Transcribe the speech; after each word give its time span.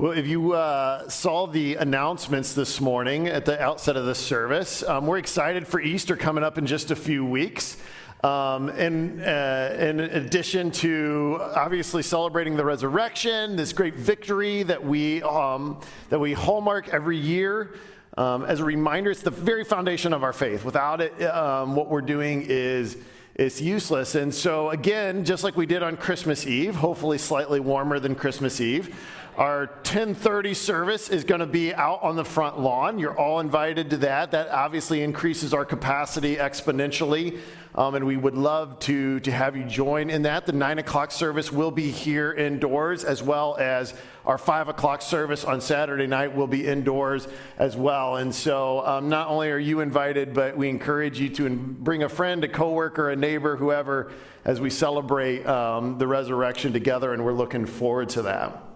Well, 0.00 0.12
if 0.12 0.28
you 0.28 0.52
uh, 0.52 1.08
saw 1.08 1.48
the 1.48 1.74
announcements 1.74 2.54
this 2.54 2.80
morning 2.80 3.26
at 3.26 3.44
the 3.44 3.60
outset 3.60 3.96
of 3.96 4.06
the 4.06 4.14
service, 4.14 4.84
um, 4.84 5.08
we're 5.08 5.18
excited 5.18 5.66
for 5.66 5.80
Easter 5.80 6.16
coming 6.16 6.44
up 6.44 6.56
in 6.56 6.68
just 6.68 6.92
a 6.92 6.94
few 6.94 7.24
weeks. 7.24 7.78
Um, 8.22 8.68
and 8.68 9.20
uh, 9.20 9.74
in 9.76 9.98
addition 9.98 10.70
to 10.70 11.40
obviously 11.40 12.04
celebrating 12.04 12.54
the 12.54 12.64
resurrection, 12.64 13.56
this 13.56 13.72
great 13.72 13.96
victory 13.96 14.62
that 14.62 14.84
we, 14.84 15.20
um, 15.24 15.80
that 16.10 16.20
we 16.20 16.32
hallmark 16.32 16.90
every 16.90 17.16
year, 17.16 17.74
um, 18.16 18.44
as 18.44 18.60
a 18.60 18.64
reminder, 18.64 19.10
it's 19.10 19.22
the 19.22 19.32
very 19.32 19.64
foundation 19.64 20.12
of 20.12 20.22
our 20.22 20.32
faith. 20.32 20.64
Without 20.64 21.00
it, 21.00 21.20
um, 21.24 21.74
what 21.74 21.88
we're 21.88 22.02
doing 22.02 22.44
is 22.48 22.98
it's 23.34 23.60
useless. 23.60 24.14
And 24.14 24.34
so, 24.34 24.70
again, 24.70 25.24
just 25.24 25.44
like 25.44 25.56
we 25.56 25.66
did 25.66 25.82
on 25.82 25.96
Christmas 25.96 26.46
Eve, 26.46 26.74
hopefully 26.74 27.18
slightly 27.18 27.58
warmer 27.60 27.98
than 28.00 28.16
Christmas 28.16 28.60
Eve, 28.60 28.96
our 29.38 29.66
1030 29.66 30.52
service 30.52 31.08
is 31.08 31.22
going 31.22 31.38
to 31.38 31.46
be 31.46 31.72
out 31.72 32.02
on 32.02 32.16
the 32.16 32.24
front 32.24 32.58
lawn. 32.58 32.98
You're 32.98 33.16
all 33.16 33.38
invited 33.38 33.90
to 33.90 33.96
that. 33.98 34.32
That 34.32 34.48
obviously 34.48 35.00
increases 35.00 35.54
our 35.54 35.64
capacity 35.64 36.34
exponentially. 36.34 37.38
Um, 37.76 37.94
and 37.94 38.04
we 38.04 38.16
would 38.16 38.34
love 38.34 38.80
to, 38.80 39.20
to 39.20 39.30
have 39.30 39.56
you 39.56 39.62
join 39.62 40.10
in 40.10 40.22
that. 40.22 40.44
The 40.44 40.52
9 40.52 40.80
o'clock 40.80 41.12
service 41.12 41.52
will 41.52 41.70
be 41.70 41.88
here 41.88 42.32
indoors, 42.32 43.04
as 43.04 43.22
well 43.22 43.56
as 43.60 43.94
our 44.26 44.38
5 44.38 44.70
o'clock 44.70 45.02
service 45.02 45.44
on 45.44 45.60
Saturday 45.60 46.08
night 46.08 46.34
will 46.34 46.48
be 46.48 46.66
indoors 46.66 47.28
as 47.58 47.76
well. 47.76 48.16
And 48.16 48.34
so 48.34 48.84
um, 48.84 49.08
not 49.08 49.28
only 49.28 49.52
are 49.52 49.58
you 49.58 49.78
invited, 49.78 50.34
but 50.34 50.56
we 50.56 50.68
encourage 50.68 51.20
you 51.20 51.28
to 51.28 51.48
bring 51.48 52.02
a 52.02 52.08
friend, 52.08 52.42
a 52.42 52.48
coworker, 52.48 53.10
a 53.10 53.16
neighbor, 53.16 53.54
whoever, 53.54 54.10
as 54.44 54.60
we 54.60 54.70
celebrate 54.70 55.46
um, 55.46 55.96
the 55.98 56.08
resurrection 56.08 56.72
together. 56.72 57.12
And 57.12 57.24
we're 57.24 57.32
looking 57.32 57.66
forward 57.66 58.08
to 58.10 58.22
that. 58.22 58.67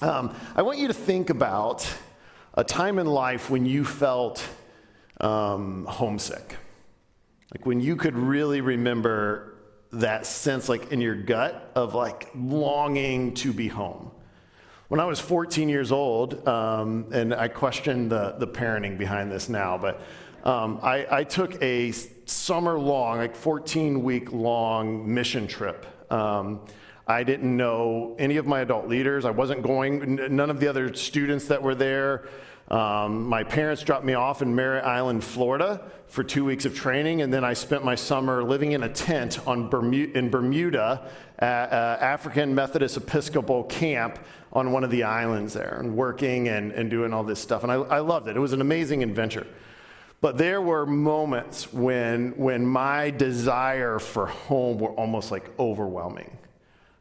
Um, 0.00 0.32
I 0.54 0.62
want 0.62 0.78
you 0.78 0.86
to 0.86 0.94
think 0.94 1.28
about 1.28 1.92
a 2.54 2.62
time 2.62 3.00
in 3.00 3.06
life 3.06 3.50
when 3.50 3.66
you 3.66 3.84
felt 3.84 4.46
um, 5.20 5.86
homesick. 5.86 6.56
Like 7.52 7.66
when 7.66 7.80
you 7.80 7.96
could 7.96 8.16
really 8.16 8.60
remember 8.60 9.54
that 9.92 10.24
sense, 10.24 10.68
like 10.68 10.92
in 10.92 11.00
your 11.00 11.16
gut, 11.16 11.72
of 11.74 11.94
like 11.94 12.30
longing 12.36 13.34
to 13.34 13.52
be 13.52 13.66
home. 13.66 14.12
When 14.86 15.00
I 15.00 15.04
was 15.04 15.18
14 15.18 15.68
years 15.68 15.90
old, 15.90 16.46
um, 16.46 17.08
and 17.12 17.34
I 17.34 17.48
question 17.48 18.08
the, 18.08 18.36
the 18.38 18.46
parenting 18.46 18.98
behind 18.98 19.32
this 19.32 19.48
now, 19.48 19.78
but 19.78 20.00
um, 20.44 20.78
I, 20.80 21.06
I, 21.10 21.24
took 21.24 21.60
a 21.60 21.90
summer 22.24 22.78
long, 22.78 23.18
like 23.18 23.34
14 23.34 24.04
week 24.04 24.32
long 24.32 25.12
mission 25.12 25.48
trip. 25.48 25.84
Um, 26.12 26.60
I 27.08 27.22
didn't 27.24 27.56
know 27.56 28.14
any 28.18 28.36
of 28.36 28.46
my 28.46 28.60
adult 28.60 28.86
leaders. 28.86 29.24
I 29.24 29.30
wasn't 29.30 29.62
going, 29.62 30.16
none 30.36 30.50
of 30.50 30.60
the 30.60 30.68
other 30.68 30.92
students 30.92 31.46
that 31.46 31.62
were 31.62 31.74
there. 31.74 32.28
Um, 32.70 33.26
my 33.26 33.44
parents 33.44 33.82
dropped 33.82 34.04
me 34.04 34.12
off 34.12 34.42
in 34.42 34.54
Merritt 34.54 34.84
Island, 34.84 35.24
Florida 35.24 35.80
for 36.06 36.22
two 36.22 36.44
weeks 36.44 36.66
of 36.66 36.74
training, 36.74 37.22
and 37.22 37.32
then 37.32 37.44
I 37.44 37.54
spent 37.54 37.82
my 37.82 37.94
summer 37.94 38.44
living 38.44 38.72
in 38.72 38.82
a 38.82 38.90
tent 38.90 39.46
on 39.46 39.72
in 40.14 40.28
Bermuda 40.28 41.10
at 41.38 41.72
uh, 41.72 41.96
African 41.98 42.54
Methodist 42.54 42.98
Episcopal 42.98 43.64
camp 43.64 44.18
on 44.52 44.70
one 44.72 44.84
of 44.84 44.90
the 44.90 45.04
islands 45.04 45.54
there 45.54 45.78
and 45.80 45.96
working 45.96 46.48
and, 46.48 46.72
and 46.72 46.90
doing 46.90 47.14
all 47.14 47.24
this 47.24 47.40
stuff. 47.40 47.62
And 47.62 47.72
I, 47.72 47.76
I 47.76 47.98
loved 48.00 48.28
it. 48.28 48.36
It 48.36 48.40
was 48.40 48.52
an 48.52 48.60
amazing 48.60 49.02
adventure. 49.02 49.46
But 50.20 50.36
there 50.36 50.60
were 50.60 50.84
moments 50.84 51.72
when, 51.72 52.36
when 52.36 52.66
my 52.66 53.10
desire 53.10 53.98
for 53.98 54.26
home 54.26 54.78
were 54.78 54.90
almost 54.90 55.30
like 55.30 55.58
overwhelming 55.58 56.36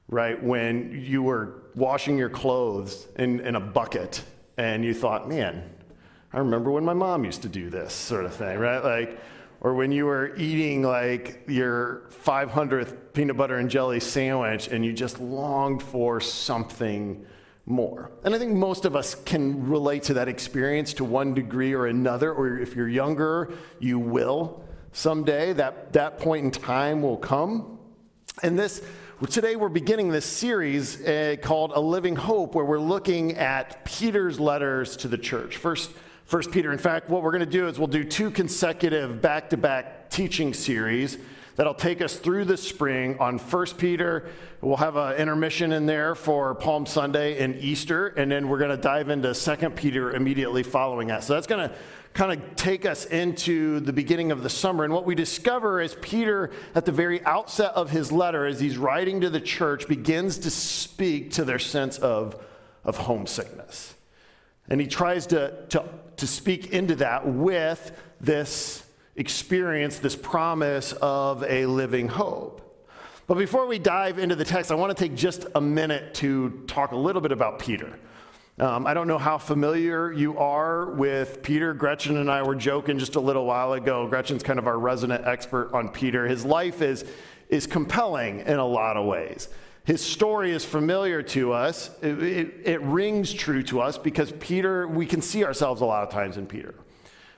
right? 0.09 0.41
When 0.41 1.03
you 1.05 1.23
were 1.23 1.63
washing 1.75 2.17
your 2.17 2.29
clothes 2.29 3.07
in, 3.17 3.39
in 3.41 3.55
a 3.55 3.59
bucket 3.59 4.23
and 4.57 4.83
you 4.83 4.93
thought, 4.93 5.29
man, 5.29 5.69
I 6.33 6.39
remember 6.39 6.71
when 6.71 6.85
my 6.85 6.93
mom 6.93 7.25
used 7.25 7.41
to 7.43 7.49
do 7.49 7.69
this 7.69 7.93
sort 7.93 8.25
of 8.25 8.33
thing, 8.33 8.57
right? 8.57 8.83
Like, 8.83 9.19
or 9.61 9.73
when 9.73 9.91
you 9.91 10.05
were 10.05 10.35
eating 10.35 10.83
like 10.83 11.43
your 11.47 12.09
500th 12.23 13.13
peanut 13.13 13.37
butter 13.37 13.57
and 13.57 13.69
jelly 13.69 13.99
sandwich 13.99 14.67
and 14.67 14.85
you 14.85 14.93
just 14.93 15.19
longed 15.19 15.81
for 15.81 16.21
something 16.21 17.25
more. 17.65 18.11
And 18.23 18.33
I 18.33 18.39
think 18.39 18.53
most 18.53 18.85
of 18.85 18.95
us 18.95 19.15
can 19.15 19.67
relate 19.67 20.03
to 20.03 20.13
that 20.15 20.27
experience 20.27 20.93
to 20.95 21.03
one 21.03 21.33
degree 21.33 21.73
or 21.73 21.87
another, 21.87 22.31
or 22.31 22.57
if 22.57 22.75
you're 22.75 22.87
younger, 22.87 23.53
you 23.79 23.99
will 23.99 24.63
someday. 24.93 25.53
That, 25.53 25.91
that 25.93 26.17
point 26.19 26.45
in 26.45 26.51
time 26.51 27.01
will 27.01 27.17
come. 27.17 27.77
And 28.43 28.57
this 28.57 28.81
Today, 29.25 29.55
we're 29.55 29.69
beginning 29.69 30.11
this 30.11 30.27
series 30.27 31.03
uh, 31.03 31.37
called 31.41 31.71
A 31.73 31.79
Living 31.79 32.15
Hope, 32.15 32.53
where 32.53 32.63
we're 32.63 32.79
looking 32.79 33.33
at 33.33 33.83
Peter's 33.83 34.39
letters 34.39 34.95
to 34.97 35.07
the 35.07 35.17
church. 35.17 35.57
First, 35.57 35.89
First 36.25 36.51
Peter. 36.51 36.71
In 36.71 36.77
fact, 36.77 37.09
what 37.09 37.23
we're 37.23 37.31
going 37.31 37.43
to 37.43 37.47
do 37.47 37.67
is 37.67 37.79
we'll 37.79 37.87
do 37.87 38.03
two 38.03 38.29
consecutive 38.29 39.19
back 39.19 39.49
to 39.49 39.57
back 39.57 40.11
teaching 40.11 40.53
series 40.53 41.17
that'll 41.55 41.73
take 41.73 41.99
us 42.03 42.17
through 42.17 42.45
the 42.45 42.55
spring 42.55 43.17
on 43.19 43.39
First 43.39 43.79
Peter. 43.79 44.29
We'll 44.61 44.77
have 44.77 44.97
an 44.97 45.15
intermission 45.15 45.71
in 45.71 45.87
there 45.87 46.13
for 46.13 46.53
Palm 46.53 46.85
Sunday 46.85 47.43
and 47.43 47.55
Easter, 47.55 48.09
and 48.09 48.31
then 48.31 48.47
we're 48.47 48.59
going 48.59 48.69
to 48.69 48.77
dive 48.77 49.09
into 49.09 49.33
Second 49.33 49.75
Peter 49.75 50.11
immediately 50.11 50.61
following 50.61 51.07
that. 51.07 51.23
So 51.23 51.33
that's 51.33 51.47
going 51.47 51.67
to 51.67 51.75
kind 52.17 52.41
of 52.41 52.55
take 52.55 52.83
us 52.83 53.05
into 53.05 53.79
the 53.79 53.93
beginning 53.93 54.31
of 54.31 54.41
the 54.41 54.49
summer. 54.49 54.83
And 54.83 54.91
what 54.91 55.05
we 55.05 55.13
discover 55.13 55.79
is 55.79 55.95
Peter, 56.01 56.49
at 56.73 56.83
the 56.83 56.91
very 56.91 57.23
outset 57.23 57.73
of 57.75 57.91
his 57.91 58.11
letter, 58.11 58.47
as 58.47 58.59
he's 58.59 58.75
writing 58.75 59.21
to 59.21 59.29
the 59.29 59.39
church, 59.39 59.87
begins 59.87 60.39
to 60.39 60.49
speak 60.49 61.33
to 61.33 61.45
their 61.45 61.59
sense 61.59 61.99
of, 61.99 62.43
of 62.83 62.97
homesickness. 62.97 63.93
And 64.67 64.81
he 64.81 64.87
tries 64.87 65.27
to, 65.27 65.67
to, 65.69 65.85
to 66.17 66.25
speak 66.25 66.71
into 66.71 66.95
that 66.95 67.27
with 67.27 67.91
this 68.19 68.83
experience, 69.15 69.99
this 69.99 70.15
promise 70.15 70.93
of 70.93 71.43
a 71.43 71.67
living 71.67 72.07
hope. 72.07 72.63
But 73.27 73.37
before 73.37 73.67
we 73.67 73.77
dive 73.77 74.17
into 74.17 74.35
the 74.35 74.45
text, 74.45 74.71
I 74.71 74.75
want 74.75 74.97
to 74.97 75.07
take 75.07 75.15
just 75.15 75.45
a 75.53 75.61
minute 75.61 76.15
to 76.15 76.63
talk 76.65 76.93
a 76.93 76.97
little 76.97 77.21
bit 77.21 77.31
about 77.31 77.59
Peter. 77.59 77.99
Um, 78.59 78.87
I 78.87 78.95
don't 78.95 79.07
know 79.07 79.19
how 79.19 79.37
familiar 79.37 80.11
you 80.11 80.35
are 80.39 80.89
with 80.89 81.43
Peter. 81.43 81.75
Gretchen 81.75 82.17
and 82.17 82.29
I 82.31 82.41
were 82.41 82.55
joking 82.55 82.97
just 82.97 83.15
a 83.15 83.19
little 83.19 83.45
while 83.45 83.73
ago. 83.73 84.07
Gretchen's 84.07 84.41
kind 84.41 84.57
of 84.57 84.65
our 84.65 84.79
resident 84.79 85.27
expert 85.27 85.71
on 85.73 85.89
Peter. 85.89 86.27
His 86.27 86.43
life 86.43 86.81
is, 86.81 87.05
is 87.49 87.67
compelling 87.67 88.39
in 88.39 88.57
a 88.57 88.65
lot 88.65 88.97
of 88.97 89.05
ways. 89.05 89.49
His 89.83 90.01
story 90.01 90.51
is 90.51 90.65
familiar 90.65 91.21
to 91.21 91.53
us, 91.53 91.91
it, 92.01 92.21
it, 92.21 92.53
it 92.65 92.81
rings 92.81 93.31
true 93.31 93.61
to 93.63 93.79
us 93.79 93.97
because 93.97 94.31
Peter, 94.33 94.87
we 94.87 95.05
can 95.05 95.21
see 95.21 95.45
ourselves 95.45 95.81
a 95.81 95.85
lot 95.85 96.03
of 96.03 96.09
times 96.09 96.35
in 96.35 96.47
Peter. 96.47 96.73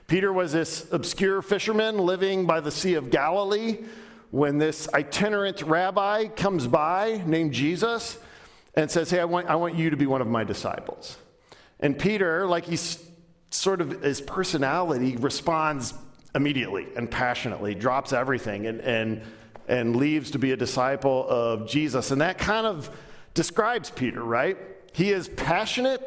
Peter 0.06 0.32
was 0.32 0.52
this 0.52 0.90
obscure 0.90 1.42
fisherman 1.42 1.98
living 1.98 2.46
by 2.46 2.60
the 2.60 2.70
Sea 2.70 2.94
of 2.94 3.10
Galilee 3.10 3.84
when 4.30 4.56
this 4.56 4.88
itinerant 4.94 5.60
rabbi 5.62 6.28
comes 6.28 6.66
by 6.66 7.22
named 7.26 7.52
Jesus 7.52 8.18
and 8.74 8.90
says, 8.90 9.10
Hey, 9.10 9.20
I 9.20 9.24
want, 9.24 9.48
I 9.48 9.56
want 9.56 9.74
you 9.74 9.90
to 9.90 9.96
be 9.96 10.06
one 10.06 10.20
of 10.20 10.26
my 10.26 10.44
disciples. 10.44 11.16
And 11.80 11.98
Peter, 11.98 12.46
like 12.46 12.64
he's 12.64 13.02
sort 13.50 13.80
of 13.80 14.02
his 14.02 14.20
personality, 14.20 15.16
responds 15.16 15.94
immediately 16.34 16.86
and 16.96 17.10
passionately, 17.10 17.74
drops 17.74 18.12
everything 18.12 18.66
and, 18.66 18.80
and, 18.80 19.22
and 19.68 19.96
leaves 19.96 20.30
to 20.32 20.38
be 20.38 20.52
a 20.52 20.56
disciple 20.56 21.26
of 21.28 21.68
Jesus. 21.68 22.10
And 22.10 22.20
that 22.20 22.38
kind 22.38 22.66
of 22.66 22.90
describes 23.34 23.90
Peter, 23.90 24.22
right? 24.22 24.56
He 24.92 25.10
is 25.10 25.28
passionate 25.28 26.02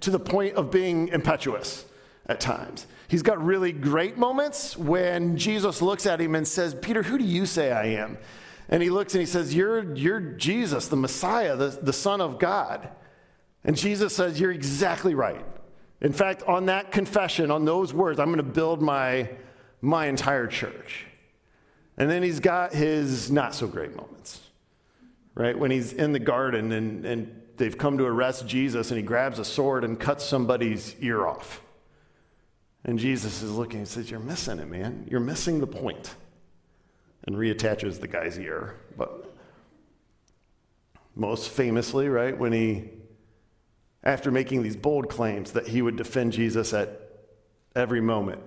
to 0.00 0.10
the 0.10 0.18
point 0.18 0.56
of 0.56 0.70
being 0.70 1.08
impetuous 1.08 1.84
at 2.26 2.40
times. 2.40 2.86
He's 3.08 3.22
got 3.22 3.42
really 3.42 3.72
great 3.72 4.16
moments 4.16 4.76
when 4.76 5.36
Jesus 5.36 5.82
looks 5.82 6.06
at 6.06 6.20
him 6.20 6.34
and 6.34 6.46
says, 6.46 6.74
Peter, 6.74 7.02
who 7.02 7.18
do 7.18 7.24
you 7.24 7.46
say 7.46 7.72
I 7.72 7.84
am? 7.86 8.18
And 8.72 8.82
he 8.82 8.88
looks 8.88 9.14
and 9.14 9.20
he 9.20 9.26
says, 9.26 9.54
You're, 9.54 9.94
you're 9.94 10.18
Jesus, 10.18 10.88
the 10.88 10.96
Messiah, 10.96 11.56
the, 11.56 11.68
the 11.68 11.92
Son 11.92 12.22
of 12.22 12.38
God. 12.38 12.88
And 13.64 13.76
Jesus 13.76 14.16
says, 14.16 14.40
You're 14.40 14.50
exactly 14.50 15.14
right. 15.14 15.44
In 16.00 16.14
fact, 16.14 16.42
on 16.44 16.66
that 16.66 16.90
confession, 16.90 17.50
on 17.50 17.66
those 17.66 17.92
words, 17.92 18.18
I'm 18.18 18.28
going 18.28 18.38
to 18.38 18.42
build 18.42 18.80
my, 18.80 19.28
my 19.82 20.06
entire 20.06 20.46
church. 20.46 21.04
And 21.98 22.10
then 22.10 22.22
he's 22.22 22.40
got 22.40 22.72
his 22.72 23.30
not 23.30 23.54
so 23.54 23.66
great 23.66 23.94
moments, 23.94 24.40
right? 25.34 25.56
When 25.56 25.70
he's 25.70 25.92
in 25.92 26.12
the 26.12 26.18
garden 26.18 26.72
and, 26.72 27.04
and 27.04 27.42
they've 27.58 27.76
come 27.76 27.98
to 27.98 28.06
arrest 28.06 28.48
Jesus 28.48 28.90
and 28.90 28.96
he 28.96 29.04
grabs 29.04 29.38
a 29.38 29.44
sword 29.44 29.84
and 29.84 30.00
cuts 30.00 30.24
somebody's 30.24 30.96
ear 30.98 31.26
off. 31.26 31.60
And 32.86 32.98
Jesus 32.98 33.42
is 33.42 33.52
looking 33.52 33.80
and 33.80 33.88
says, 33.88 34.10
You're 34.10 34.18
missing 34.18 34.60
it, 34.60 34.68
man. 34.70 35.06
You're 35.10 35.20
missing 35.20 35.60
the 35.60 35.66
point 35.66 36.14
and 37.24 37.36
reattaches 37.36 38.00
the 38.00 38.08
guy's 38.08 38.38
ear. 38.38 38.76
But 38.96 39.32
most 41.14 41.50
famously, 41.50 42.08
right, 42.08 42.36
when 42.36 42.52
he, 42.52 42.90
after 44.02 44.30
making 44.30 44.62
these 44.62 44.76
bold 44.76 45.08
claims 45.08 45.52
that 45.52 45.68
he 45.68 45.82
would 45.82 45.96
defend 45.96 46.32
Jesus 46.32 46.72
at 46.72 47.00
every 47.76 48.00
moment, 48.00 48.42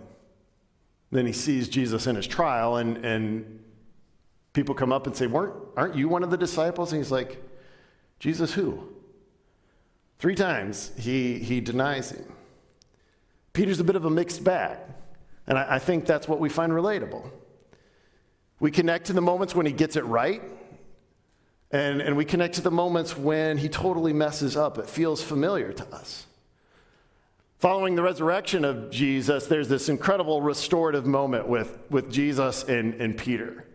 then 1.12 1.26
he 1.26 1.34
sees 1.34 1.70
Jesus 1.70 2.08
in 2.08 2.16
his 2.16 2.28
trial, 2.28 2.78
and, 2.78 2.98
and 3.06 3.64
people 4.54 4.76
come 4.76 4.92
up 4.92 5.08
and 5.08 5.16
say, 5.16 5.28
Weren't, 5.28 5.54
Aren't 5.78 5.96
you 5.96 6.10
one 6.10 6.24
of 6.24 6.32
the 6.32 6.38
disciples? 6.38 6.92
And 6.92 7.02
he's 7.02 7.12
like, 7.12 7.42
Jesus, 8.20 8.54
who? 8.54 8.90
Three 10.20 10.36
times 10.36 10.92
he, 10.98 11.40
he 11.40 11.62
denies 11.62 12.12
him. 12.12 12.26
Peter's 13.54 13.80
a 13.80 13.84
bit 13.84 13.96
of 13.96 14.06
a 14.06 14.10
mixed 14.10 14.44
bag, 14.44 14.78
and 15.48 15.58
I, 15.58 15.76
I 15.76 15.80
think 15.80 16.06
that's 16.06 16.28
what 16.28 16.40
we 16.40 16.50
find 16.50 16.72
relatable. 16.74 17.30
We 18.60 18.72
connect 18.72 19.08
to 19.08 19.14
the 19.14 19.22
moments 19.22 19.54
when 19.54 19.66
he 19.66 19.72
gets 19.72 19.96
it 19.96 20.06
right, 20.06 20.42
and, 21.72 22.02
and 22.02 22.16
we 22.16 22.26
connect 22.26 22.56
to 22.56 22.62
the 22.62 22.72
moments 22.72 23.18
when 23.18 23.58
he 23.58 23.68
totally 23.68 24.14
messes 24.14 24.56
up. 24.56 24.78
It 24.78 24.90
feels 24.90 25.22
familiar 25.22 25.74
to 25.74 25.86
us. 25.94 26.26
Following 27.60 27.96
the 27.96 28.04
resurrection 28.04 28.64
of 28.64 28.92
Jesus, 28.92 29.48
there's 29.48 29.68
this 29.68 29.90
incredible 29.90 30.42
restorative 30.42 31.06
moment 31.06 31.48
with, 31.48 31.78
with 31.90 32.12
Jesus 32.12 32.64
and, 32.64 32.94
and 32.96 33.18
Peter, 33.18 33.66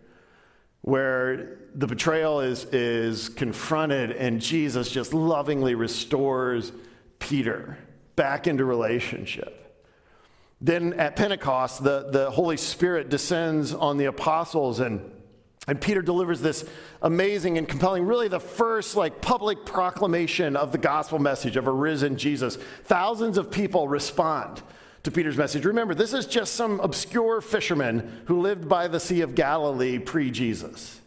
where 0.82 1.59
the 1.75 1.87
betrayal 1.87 2.41
is, 2.41 2.65
is 2.67 3.29
confronted 3.29 4.12
and 4.12 4.41
Jesus 4.41 4.91
just 4.91 5.15
lovingly 5.15 5.75
restores 5.75 6.73
Peter 7.19 7.79
back 8.17 8.47
into 8.47 8.65
relationship. 8.65 9.69
Then 10.60 10.92
at 10.94 11.16
Pentecost, 11.16 11.82
the, 11.82 12.10
the 12.10 12.30
Holy 12.30 12.56
Spirit 12.56 13.08
descends 13.08 13.72
on 13.72 13.96
the 13.96 14.06
apostles 14.06 14.80
and 14.80 15.10
and 15.68 15.80
Peter 15.80 16.02
delivers 16.02 16.40
this 16.40 16.64
amazing 17.02 17.58
and 17.58 17.68
compelling, 17.68 18.04
really 18.04 18.28
the 18.28 18.40
first 18.40 18.96
like 18.96 19.20
public 19.20 19.64
proclamation 19.64 20.56
of 20.56 20.72
the 20.72 20.78
gospel 20.78 21.18
message 21.18 21.56
of 21.56 21.66
a 21.66 21.70
risen 21.70 22.16
Jesus. 22.16 22.56
Thousands 22.84 23.38
of 23.38 23.50
people 23.50 23.86
respond 23.86 24.62
to 25.02 25.10
Peter's 25.10 25.36
message. 25.36 25.64
Remember, 25.64 25.94
this 25.94 26.12
is 26.12 26.26
just 26.26 26.54
some 26.54 26.80
obscure 26.80 27.40
fisherman 27.40 28.22
who 28.26 28.40
lived 28.40 28.68
by 28.68 28.88
the 28.88 28.98
Sea 28.98 29.20
of 29.20 29.34
Galilee 29.34 29.98
pre 29.98 30.30
Jesus. 30.30 31.00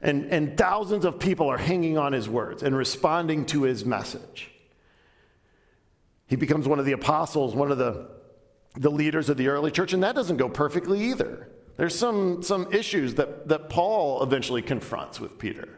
And, 0.00 0.24
and 0.32 0.56
thousands 0.56 1.04
of 1.04 1.18
people 1.18 1.48
are 1.48 1.58
hanging 1.58 1.98
on 1.98 2.12
his 2.12 2.28
words 2.28 2.62
and 2.62 2.76
responding 2.76 3.46
to 3.46 3.62
his 3.62 3.84
message. 3.84 4.50
He 6.26 6.36
becomes 6.36 6.66
one 6.66 6.78
of 6.78 6.86
the 6.86 6.92
apostles, 6.92 7.54
one 7.54 7.70
of 7.70 7.78
the, 7.78 8.08
the 8.74 8.90
leaders 8.90 9.28
of 9.28 9.36
the 9.36 9.48
early 9.48 9.70
church, 9.70 9.92
and 9.92 10.02
that 10.02 10.14
doesn't 10.14 10.36
go 10.36 10.48
perfectly 10.48 11.10
either. 11.10 11.48
There's 11.76 11.98
some, 11.98 12.42
some 12.42 12.72
issues 12.72 13.14
that, 13.14 13.48
that 13.48 13.68
Paul 13.68 14.22
eventually 14.22 14.62
confronts 14.62 15.20
with 15.20 15.38
Peter. 15.38 15.68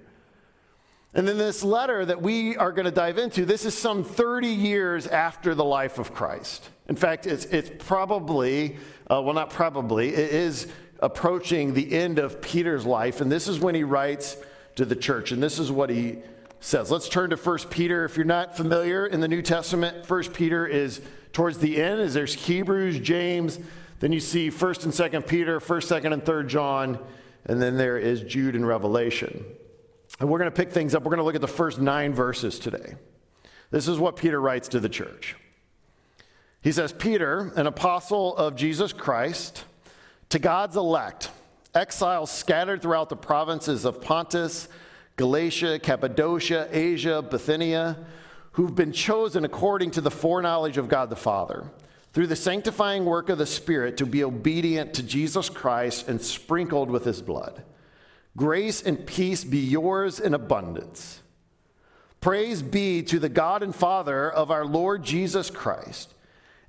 And 1.14 1.29
then 1.29 1.38
this 1.38 1.62
letter 1.62 2.05
that 2.05 2.20
we 2.20 2.56
are 2.56 2.73
going 2.73 2.87
to 2.87 2.91
dive 2.91 3.19
into, 3.19 3.44
this 3.44 3.64
is 3.64 3.76
some 3.76 4.02
30 4.02 4.49
years 4.49 5.06
after 5.06 5.55
the 5.55 5.64
life 5.64 5.99
of 5.99 6.12
Christ. 6.12 6.69
In 6.88 6.96
fact, 6.96 7.26
it's, 7.26 7.44
it's 7.46 7.70
probably, 7.79 8.76
uh, 9.08 9.23
well, 9.23 9.35
not 9.35 9.50
probably, 9.50 10.08
it 10.08 10.32
is 10.32 10.67
approaching 10.99 11.73
the 11.73 11.93
end 11.93 12.19
of 12.19 12.43
Peter's 12.43 12.85
life. 12.85 13.20
And 13.20 13.31
this 13.31 13.47
is 13.47 13.61
when 13.61 13.76
he 13.76 13.85
writes 13.85 14.37
to 14.75 14.85
the 14.85 14.97
church. 14.97 15.31
And 15.31 15.40
this 15.40 15.61
is 15.61 15.70
what 15.70 15.88
he 15.88 16.19
says. 16.58 16.90
Let's 16.90 17.08
turn 17.08 17.31
to 17.31 17.37
1 17.37 17.58
Peter. 17.70 18.05
If 18.05 18.17
you're 18.17 18.26
not 18.26 18.56
familiar 18.56 19.06
in 19.06 19.20
the 19.20 19.29
New 19.29 19.43
Testament, 19.43 20.11
1 20.11 20.25
Peter 20.32 20.67
is 20.67 21.00
towards 21.34 21.58
the 21.58 21.82
end, 21.82 22.00
is 22.00 22.14
there's 22.14 22.32
Hebrews, 22.32 23.00
James, 23.00 23.58
then 24.00 24.12
you 24.12 24.20
see 24.20 24.50
1st 24.50 24.84
and 24.84 24.92
2nd 24.92 25.26
Peter, 25.26 25.60
1st, 25.60 26.02
2nd, 26.02 26.12
and 26.14 26.25
3rd 26.25 26.46
John, 26.46 26.98
and 27.44 27.60
then 27.60 27.76
there 27.76 27.98
is 27.98 28.22
Jude 28.22 28.54
and 28.54 28.66
Revelation. 28.66 29.44
And 30.20 30.31
we're 30.31 30.38
going 30.38 30.50
to 30.50 30.56
pick 30.56 30.70
things 30.70 30.94
up. 30.94 31.02
We're 31.02 31.10
going 31.10 31.19
to 31.19 31.25
look 31.25 31.34
at 31.34 31.40
the 31.40 31.48
first 31.48 31.81
nine 31.81 32.14
verses 32.14 32.58
today. 32.58 32.94
This 33.70 33.88
is 33.88 33.98
what 33.98 34.16
Peter 34.16 34.40
writes 34.40 34.69
to 34.69 34.81
the 34.81 34.88
church. 34.88 35.36
He 36.62 36.72
says, 36.72 36.92
Peter, 36.92 37.52
an 37.56 37.66
apostle 37.66 38.37
of 38.37 38.56
Jesus 38.56 38.92
Christ, 38.92 39.64
to 40.30 40.38
God's 40.38 40.76
elect, 40.76 41.30
exiles 41.75 42.30
scattered 42.30 42.80
throughout 42.80 43.08
the 43.08 43.16
provinces 43.16 43.84
of 43.84 44.00
Pontus, 44.00 44.69
Galatia, 45.16 45.78
Cappadocia, 45.80 46.69
Asia, 46.70 47.20
Bithynia, 47.20 47.98
who've 48.54 48.74
been 48.74 48.92
chosen 48.92 49.44
according 49.44 49.90
to 49.92 50.00
the 50.00 50.10
foreknowledge 50.10 50.78
of 50.78 50.88
God 50.88 51.10
the 51.10 51.16
Father 51.16 51.70
through 52.12 52.28
the 52.28 52.36
sanctifying 52.36 53.04
work 53.04 53.28
of 53.28 53.38
the 53.38 53.46
Spirit 53.46 53.96
to 53.96 54.06
be 54.06 54.22
obedient 54.22 54.94
to 54.94 55.02
Jesus 55.02 55.48
Christ 55.48 56.08
and 56.08 56.20
sprinkled 56.20 56.88
with 56.88 57.04
his 57.04 57.20
blood. 57.20 57.64
Grace 58.36 58.80
and 58.82 59.04
peace 59.06 59.42
be 59.42 59.58
yours 59.58 60.20
in 60.20 60.34
abundance. 60.34 61.20
Praise 62.20 62.62
be 62.62 63.02
to 63.02 63.18
the 63.18 63.28
God 63.28 63.62
and 63.62 63.74
Father 63.74 64.30
of 64.30 64.50
our 64.50 64.64
Lord 64.64 65.02
Jesus 65.02 65.50
Christ. 65.50 66.14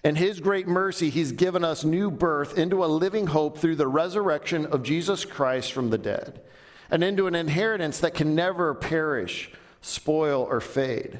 In 0.04 0.16
his 0.16 0.40
great 0.40 0.68
mercy, 0.68 1.10
he's 1.12 1.32
given 1.32 1.64
us 1.64 1.84
new 1.84 2.10
birth 2.12 2.58
into 2.58 2.84
a 2.84 2.88
living 2.88 3.28
hope 3.28 3.60
through 3.60 3.76
the 3.76 3.88
resurrection 3.88 4.66
of 4.66 4.84
Jesus 4.84 5.24
Christ 5.24 5.72
from 5.72 5.92
the 5.92 5.98
dead, 5.98 6.42
and 6.90 7.04
into 7.04 7.28
an 7.28 7.36
inheritance 7.36 8.00
that 8.00 8.16
can 8.16 8.36
never 8.36 8.74
perish, 8.74 9.52
spoil, 9.82 10.42
or 10.42 10.60
fade. 10.60 11.20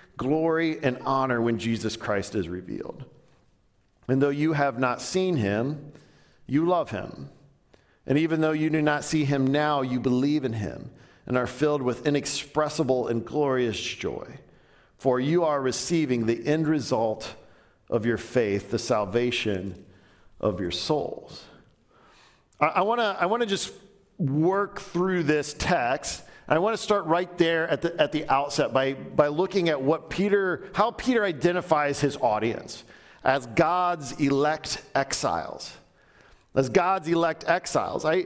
glory, 0.21 0.77
and 0.83 0.99
honor 1.03 1.41
when 1.41 1.57
Jesus 1.57 1.97
Christ 1.97 2.35
is 2.35 2.47
revealed. 2.47 3.05
And 4.07 4.21
though 4.21 4.29
you 4.29 4.53
have 4.53 4.77
not 4.77 5.01
seen 5.01 5.37
him, 5.37 5.91
you 6.45 6.63
love 6.63 6.91
him. 6.91 7.29
And 8.05 8.19
even 8.19 8.39
though 8.39 8.51
you 8.51 8.69
do 8.69 8.83
not 8.83 9.03
see 9.03 9.25
him 9.25 9.47
now, 9.47 9.81
you 9.81 9.99
believe 9.99 10.45
in 10.45 10.53
him 10.53 10.91
and 11.25 11.37
are 11.37 11.47
filled 11.47 11.81
with 11.81 12.05
inexpressible 12.05 13.07
and 13.07 13.25
glorious 13.25 13.79
joy. 13.79 14.37
For 14.97 15.19
you 15.19 15.43
are 15.43 15.59
receiving 15.59 16.27
the 16.27 16.45
end 16.45 16.67
result 16.67 17.33
of 17.89 18.05
your 18.05 18.17
faith, 18.17 18.69
the 18.69 18.79
salvation 18.79 19.83
of 20.39 20.59
your 20.59 20.71
souls. 20.71 21.45
I, 22.59 22.67
I 22.67 22.81
want 22.81 23.01
to 23.01 23.17
I 23.19 23.25
wanna 23.25 23.47
just 23.47 23.73
work 24.19 24.81
through 24.81 25.23
this 25.23 25.55
text. 25.57 26.23
I 26.51 26.59
want 26.59 26.75
to 26.75 26.83
start 26.83 27.05
right 27.05 27.37
there 27.37 27.65
at 27.69 27.81
the, 27.81 27.97
at 27.97 28.11
the 28.11 28.27
outset 28.27 28.73
by, 28.73 28.91
by 28.91 29.27
looking 29.27 29.69
at 29.69 29.81
what 29.81 30.09
Peter, 30.09 30.65
how 30.73 30.91
Peter 30.91 31.23
identifies 31.23 32.01
his 32.01 32.17
audience 32.17 32.83
as 33.23 33.45
God's 33.45 34.11
elect 34.19 34.83
exiles. 34.93 35.71
As 36.53 36.67
God's 36.67 37.07
elect 37.07 37.45
exiles. 37.47 38.03
I, 38.03 38.25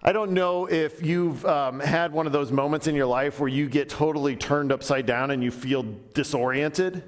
I 0.00 0.12
don't 0.12 0.30
know 0.30 0.66
if 0.66 1.04
you've 1.04 1.44
um, 1.44 1.80
had 1.80 2.12
one 2.12 2.28
of 2.28 2.32
those 2.32 2.52
moments 2.52 2.86
in 2.86 2.94
your 2.94 3.06
life 3.06 3.40
where 3.40 3.48
you 3.48 3.68
get 3.68 3.88
totally 3.88 4.36
turned 4.36 4.70
upside 4.70 5.04
down 5.04 5.32
and 5.32 5.42
you 5.42 5.50
feel 5.50 5.82
disoriented. 6.14 7.02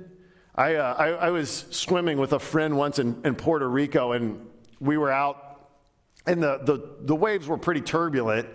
I, 0.56 0.74
uh, 0.74 0.94
I, 0.98 1.08
I, 1.10 1.30
was 1.30 1.66
swimming 1.70 2.18
with 2.18 2.32
a 2.32 2.40
friend 2.40 2.76
once 2.76 2.98
in, 2.98 3.20
in 3.24 3.36
Puerto 3.36 3.70
Rico, 3.70 4.10
and 4.10 4.44
we 4.80 4.98
were 4.98 5.12
out, 5.12 5.68
and 6.26 6.42
the, 6.42 6.58
the, 6.64 6.96
the 7.02 7.14
waves 7.14 7.46
were 7.46 7.58
pretty 7.58 7.80
turbulent. 7.80 8.48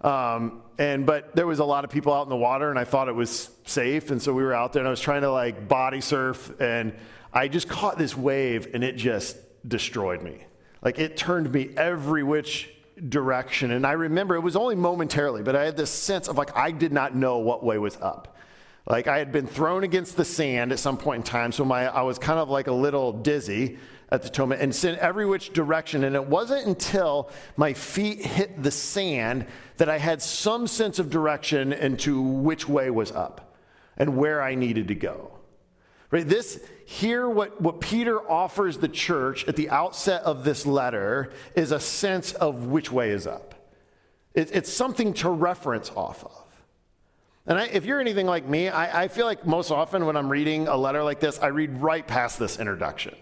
Um, 0.00 0.62
and 0.78 1.04
but 1.04 1.36
there 1.36 1.46
was 1.46 1.58
a 1.58 1.64
lot 1.64 1.84
of 1.84 1.90
people 1.90 2.12
out 2.12 2.22
in 2.22 2.30
the 2.30 2.36
water, 2.36 2.70
and 2.70 2.78
I 2.78 2.84
thought 2.84 3.08
it 3.08 3.14
was 3.14 3.50
safe, 3.66 4.10
and 4.10 4.20
so 4.20 4.32
we 4.32 4.42
were 4.42 4.54
out 4.54 4.72
there, 4.72 4.80
and 4.80 4.88
I 4.88 4.90
was 4.90 5.00
trying 5.00 5.22
to 5.22 5.30
like 5.30 5.68
body 5.68 6.00
surf, 6.00 6.52
and 6.60 6.94
I 7.32 7.48
just 7.48 7.68
caught 7.68 7.98
this 7.98 8.16
wave 8.16 8.74
and 8.74 8.82
it 8.82 8.96
just 8.96 9.36
destroyed 9.66 10.22
me. 10.22 10.44
Like 10.82 10.98
it 10.98 11.16
turned 11.16 11.52
me 11.52 11.70
every 11.76 12.22
which 12.22 12.70
direction. 13.08 13.70
And 13.70 13.86
I 13.86 13.92
remember 13.92 14.34
it 14.34 14.40
was 14.40 14.56
only 14.56 14.74
momentarily, 14.74 15.42
but 15.42 15.54
I 15.54 15.64
had 15.64 15.76
this 15.76 15.90
sense 15.90 16.28
of 16.28 16.36
like 16.36 16.56
I 16.56 16.70
did 16.70 16.92
not 16.92 17.14
know 17.14 17.38
what 17.38 17.62
way 17.62 17.78
was 17.78 17.96
up. 18.00 18.36
Like 18.86 19.06
I 19.06 19.18
had 19.18 19.30
been 19.30 19.46
thrown 19.46 19.84
against 19.84 20.16
the 20.16 20.24
sand 20.24 20.72
at 20.72 20.78
some 20.78 20.96
point 20.96 21.18
in 21.18 21.22
time, 21.22 21.52
so 21.52 21.64
my 21.64 21.86
I 21.86 22.02
was 22.02 22.18
kind 22.18 22.40
of 22.40 22.48
like 22.48 22.66
a 22.66 22.72
little 22.72 23.12
dizzy 23.12 23.78
at 24.10 24.22
the 24.22 24.40
moment 24.40 24.60
and 24.60 24.74
sent 24.74 24.98
every 24.98 25.26
which 25.26 25.52
direction. 25.52 26.04
And 26.04 26.16
it 26.16 26.26
wasn't 26.26 26.66
until 26.66 27.30
my 27.56 27.72
feet 27.72 28.24
hit 28.24 28.62
the 28.62 28.70
sand 28.70 29.46
that 29.76 29.88
I 29.88 29.98
had 29.98 30.20
some 30.20 30.66
sense 30.66 30.98
of 30.98 31.10
direction 31.10 31.72
into 31.72 32.20
which 32.20 32.68
way 32.68 32.90
was 32.90 33.12
up 33.12 33.56
and 33.96 34.16
where 34.16 34.42
I 34.42 34.54
needed 34.54 34.88
to 34.88 34.94
go. 34.94 35.30
Right? 36.10 36.26
This 36.26 36.60
here 36.86 37.28
what, 37.28 37.60
what 37.60 37.80
Peter 37.80 38.20
offers 38.28 38.78
the 38.78 38.88
church 38.88 39.46
at 39.46 39.54
the 39.54 39.70
outset 39.70 40.22
of 40.22 40.42
this 40.42 40.66
letter 40.66 41.32
is 41.54 41.70
a 41.70 41.78
sense 41.78 42.32
of 42.32 42.66
which 42.66 42.90
way 42.90 43.10
is 43.10 43.28
up. 43.28 43.54
It, 44.34 44.50
it's 44.52 44.72
something 44.72 45.14
to 45.14 45.30
reference 45.30 45.90
off 45.94 46.24
of. 46.24 46.46
And 47.46 47.58
I, 47.58 47.66
if 47.66 47.84
you're 47.84 48.00
anything 48.00 48.26
like 48.26 48.46
me, 48.46 48.68
I, 48.68 49.04
I 49.04 49.08
feel 49.08 49.26
like 49.26 49.46
most 49.46 49.70
often 49.70 50.04
when 50.04 50.16
I'm 50.16 50.28
reading 50.28 50.66
a 50.66 50.76
letter 50.76 51.02
like 51.04 51.20
this, 51.20 51.38
I 51.38 51.48
read 51.48 51.78
right 51.78 52.06
past 52.06 52.38
this 52.38 52.58
introduction. 52.58 53.14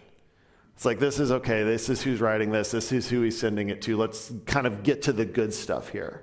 It's 0.78 0.85
like, 0.85 1.00
this 1.00 1.18
is 1.18 1.32
okay, 1.32 1.64
this 1.64 1.88
is 1.88 2.02
who's 2.02 2.20
writing 2.20 2.52
this, 2.52 2.70
this 2.70 2.92
is 2.92 3.08
who 3.08 3.23
he's 3.23 3.37
sending 3.37 3.68
it 3.68 3.82
to. 3.82 3.97
Let's 3.97 4.32
kind 4.47 4.64
of 4.64 4.85
get 4.85 5.02
to 5.02 5.12
the 5.12 5.25
good 5.25 5.52
stuff 5.52 5.88
here. 5.88 6.23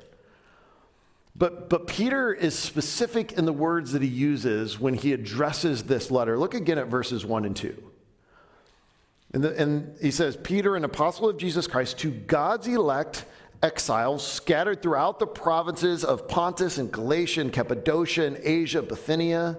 But, 1.35 1.69
but 1.69 1.87
Peter 1.87 2.33
is 2.33 2.57
specific 2.57 3.33
in 3.33 3.43
the 3.43 3.51
words 3.51 3.91
that 3.91 4.01
he 4.01 4.07
uses 4.07 4.79
when 4.79 4.93
he 4.93 5.11
addresses 5.11 5.83
this 5.83 6.09
letter. 6.09 6.39
Look 6.39 6.53
again 6.53 6.77
at 6.77 6.87
verses 6.87 7.25
1 7.25 7.43
and 7.43 7.53
2. 7.53 7.91
And, 9.33 9.43
the, 9.43 9.61
and 9.61 9.97
he 10.01 10.09
says, 10.09 10.37
Peter, 10.37 10.77
an 10.77 10.85
apostle 10.85 11.27
of 11.27 11.35
Jesus 11.35 11.67
Christ, 11.67 11.99
to 11.99 12.11
God's 12.11 12.67
elect 12.67 13.25
exiles 13.61 14.25
scattered 14.25 14.81
throughout 14.81 15.19
the 15.19 15.27
provinces 15.27 16.05
of 16.05 16.29
Pontus 16.29 16.77
and 16.77 16.89
Galatia 16.89 17.41
and 17.41 17.51
Cappadocia 17.51 18.23
and 18.23 18.37
Asia, 18.37 18.81
Bithynia, 18.81 19.57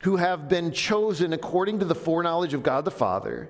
who 0.00 0.16
have 0.16 0.50
been 0.50 0.70
chosen 0.70 1.32
according 1.32 1.78
to 1.78 1.86
the 1.86 1.94
foreknowledge 1.94 2.52
of 2.52 2.62
God 2.62 2.84
the 2.84 2.90
Father 2.90 3.48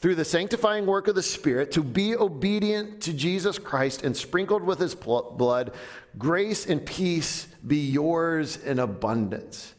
through 0.00 0.14
the 0.14 0.24
sanctifying 0.24 0.86
work 0.86 1.08
of 1.08 1.14
the 1.14 1.22
Spirit 1.22 1.72
to 1.72 1.82
be 1.82 2.14
obedient 2.14 3.00
to 3.02 3.12
Jesus 3.12 3.58
Christ 3.58 4.04
and 4.04 4.16
sprinkled 4.16 4.62
with 4.62 4.78
his 4.78 4.94
blood, 4.94 5.72
grace 6.16 6.66
and 6.66 6.84
peace 6.84 7.48
be 7.66 7.78
yours 7.78 8.56
in 8.56 8.78
abundance. 8.78 9.74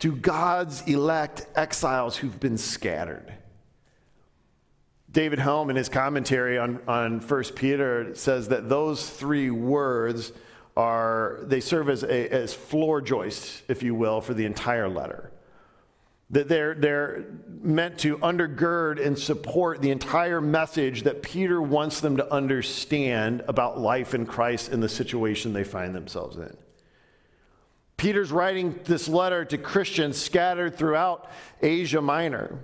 To 0.00 0.14
God's 0.14 0.82
elect 0.82 1.46
exiles 1.56 2.16
who've 2.16 2.38
been 2.38 2.58
scattered. 2.58 3.32
David 5.10 5.38
Helm, 5.38 5.70
in 5.70 5.76
his 5.76 5.88
commentary 5.88 6.58
on, 6.58 6.80
on 6.86 7.20
1 7.20 7.44
Peter, 7.54 8.14
says 8.14 8.48
that 8.48 8.68
those 8.68 9.08
three 9.08 9.50
words 9.50 10.32
are, 10.76 11.40
they 11.42 11.60
serve 11.60 11.88
as, 11.88 12.02
a, 12.02 12.28
as 12.28 12.52
floor 12.52 13.00
joists, 13.00 13.62
if 13.66 13.82
you 13.82 13.94
will, 13.94 14.20
for 14.20 14.34
the 14.34 14.44
entire 14.44 14.88
letter. 14.88 15.32
That 16.30 16.48
they're, 16.48 16.74
they're 16.74 17.24
meant 17.62 17.98
to 18.00 18.18
undergird 18.18 19.04
and 19.04 19.16
support 19.16 19.80
the 19.80 19.90
entire 19.90 20.40
message 20.40 21.04
that 21.04 21.22
Peter 21.22 21.62
wants 21.62 22.00
them 22.00 22.16
to 22.16 22.32
understand 22.32 23.44
about 23.46 23.78
life 23.78 24.12
in 24.12 24.26
Christ 24.26 24.72
and 24.72 24.82
the 24.82 24.88
situation 24.88 25.52
they 25.52 25.62
find 25.62 25.94
themselves 25.94 26.36
in. 26.36 26.56
Peter's 27.96 28.30
writing 28.30 28.78
this 28.84 29.08
letter 29.08 29.44
to 29.44 29.56
Christians 29.56 30.20
scattered 30.20 30.76
throughout 30.76 31.30
Asia 31.62 32.02
Minor. 32.02 32.58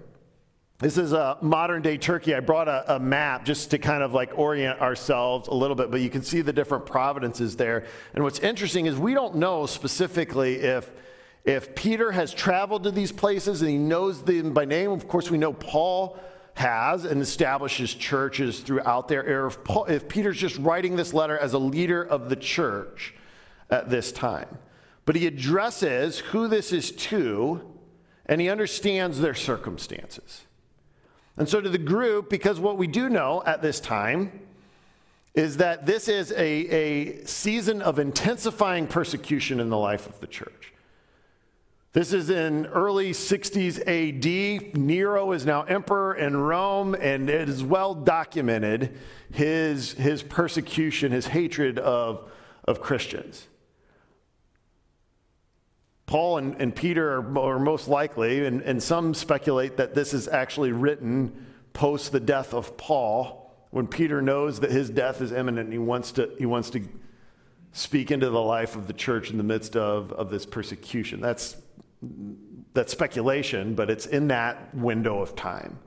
This 0.78 0.98
is 0.98 1.12
a 1.12 1.38
modern 1.40 1.80
day 1.80 1.96
Turkey. 1.96 2.34
I 2.34 2.40
brought 2.40 2.66
a, 2.66 2.96
a, 2.96 2.98
map 2.98 3.44
just 3.44 3.70
to 3.70 3.78
kind 3.78 4.02
of 4.02 4.12
like 4.12 4.36
orient 4.36 4.80
ourselves 4.80 5.46
a 5.46 5.54
little 5.54 5.76
bit, 5.76 5.92
but 5.92 6.00
you 6.00 6.10
can 6.10 6.22
see 6.22 6.40
the 6.40 6.52
different 6.52 6.86
providences 6.86 7.56
there. 7.56 7.86
And 8.14 8.24
what's 8.24 8.40
interesting 8.40 8.86
is 8.86 8.96
we 8.96 9.14
don't 9.14 9.36
know 9.36 9.66
specifically 9.66 10.56
if 10.56 10.90
if 11.44 11.74
Peter 11.74 12.12
has 12.12 12.32
traveled 12.32 12.84
to 12.84 12.90
these 12.90 13.10
places 13.10 13.62
and 13.62 13.70
he 13.70 13.78
knows 13.78 14.22
them 14.22 14.52
by 14.52 14.64
name, 14.64 14.90
of 14.90 15.08
course, 15.08 15.30
we 15.30 15.38
know 15.38 15.52
Paul 15.52 16.18
has 16.54 17.04
and 17.04 17.20
establishes 17.20 17.94
churches 17.94 18.60
throughout 18.60 19.08
their 19.08 19.24
era. 19.26 19.48
if, 19.48 19.64
Paul, 19.64 19.86
if 19.86 20.08
Peter's 20.08 20.36
just 20.36 20.58
writing 20.58 20.96
this 20.96 21.12
letter 21.12 21.36
as 21.36 21.52
a 21.52 21.58
leader 21.58 22.02
of 22.02 22.28
the 22.28 22.36
church 22.36 23.14
at 23.70 23.90
this 23.90 24.12
time. 24.12 24.58
But 25.04 25.16
he 25.16 25.26
addresses 25.26 26.18
who 26.18 26.46
this 26.46 26.72
is 26.72 26.92
to, 26.92 27.62
and 28.26 28.40
he 28.40 28.48
understands 28.48 29.18
their 29.18 29.34
circumstances. 29.34 30.42
And 31.36 31.48
so, 31.48 31.60
to 31.60 31.68
the 31.68 31.78
group, 31.78 32.28
because 32.28 32.60
what 32.60 32.76
we 32.76 32.86
do 32.86 33.08
know 33.08 33.42
at 33.46 33.62
this 33.62 33.80
time 33.80 34.40
is 35.34 35.56
that 35.56 35.86
this 35.86 36.08
is 36.08 36.30
a, 36.32 36.36
a 36.36 37.24
season 37.24 37.80
of 37.80 37.98
intensifying 37.98 38.86
persecution 38.86 39.58
in 39.58 39.70
the 39.70 39.78
life 39.78 40.06
of 40.06 40.20
the 40.20 40.26
church. 40.26 40.71
This 41.92 42.14
is 42.14 42.30
in 42.30 42.64
early 42.66 43.12
60s 43.12 43.78
AD. 43.86 44.78
Nero 44.78 45.32
is 45.32 45.44
now 45.44 45.62
emperor 45.64 46.14
in 46.14 46.34
Rome, 46.34 46.94
and 46.94 47.28
it 47.28 47.50
is 47.50 47.62
well 47.62 47.94
documented 47.94 48.98
his, 49.30 49.92
his 49.92 50.22
persecution, 50.22 51.12
his 51.12 51.26
hatred 51.26 51.78
of, 51.78 52.30
of 52.64 52.80
Christians. 52.80 53.46
Paul 56.06 56.38
and, 56.38 56.56
and 56.58 56.74
Peter 56.74 57.18
are, 57.18 57.38
are, 57.38 57.58
most 57.58 57.88
likely, 57.88 58.46
and, 58.46 58.62
and 58.62 58.82
some 58.82 59.12
speculate 59.12 59.76
that 59.76 59.94
this 59.94 60.14
is 60.14 60.28
actually 60.28 60.72
written 60.72 61.46
post 61.74 62.10
the 62.10 62.20
death 62.20 62.54
of 62.54 62.78
Paul, 62.78 63.54
when 63.70 63.86
Peter 63.86 64.22
knows 64.22 64.60
that 64.60 64.70
his 64.70 64.88
death 64.88 65.20
is 65.20 65.30
imminent 65.30 65.66
and 65.66 65.72
he 65.72 65.78
wants 65.78 66.12
to, 66.12 66.30
he 66.38 66.46
wants 66.46 66.70
to 66.70 66.86
speak 67.72 68.10
into 68.10 68.30
the 68.30 68.40
life 68.40 68.76
of 68.76 68.86
the 68.86 68.92
church 68.92 69.30
in 69.30 69.36
the 69.36 69.44
midst 69.44 69.76
of, 69.76 70.12
of 70.12 70.30
this 70.30 70.44
persecution. 70.44 71.20
That's 71.20 71.56
that's 72.74 72.92
speculation, 72.92 73.74
but 73.74 73.90
it's 73.90 74.06
in 74.06 74.28
that 74.28 74.74
window 74.74 75.20
of 75.20 75.36
time. 75.36 75.78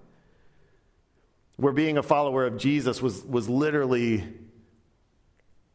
Where 1.58 1.74
being 1.74 1.98
a 1.98 2.04
follower 2.04 2.46
of 2.46 2.58
Jesus 2.58 3.02
was, 3.02 3.24
was 3.24 3.50
literally 3.50 4.24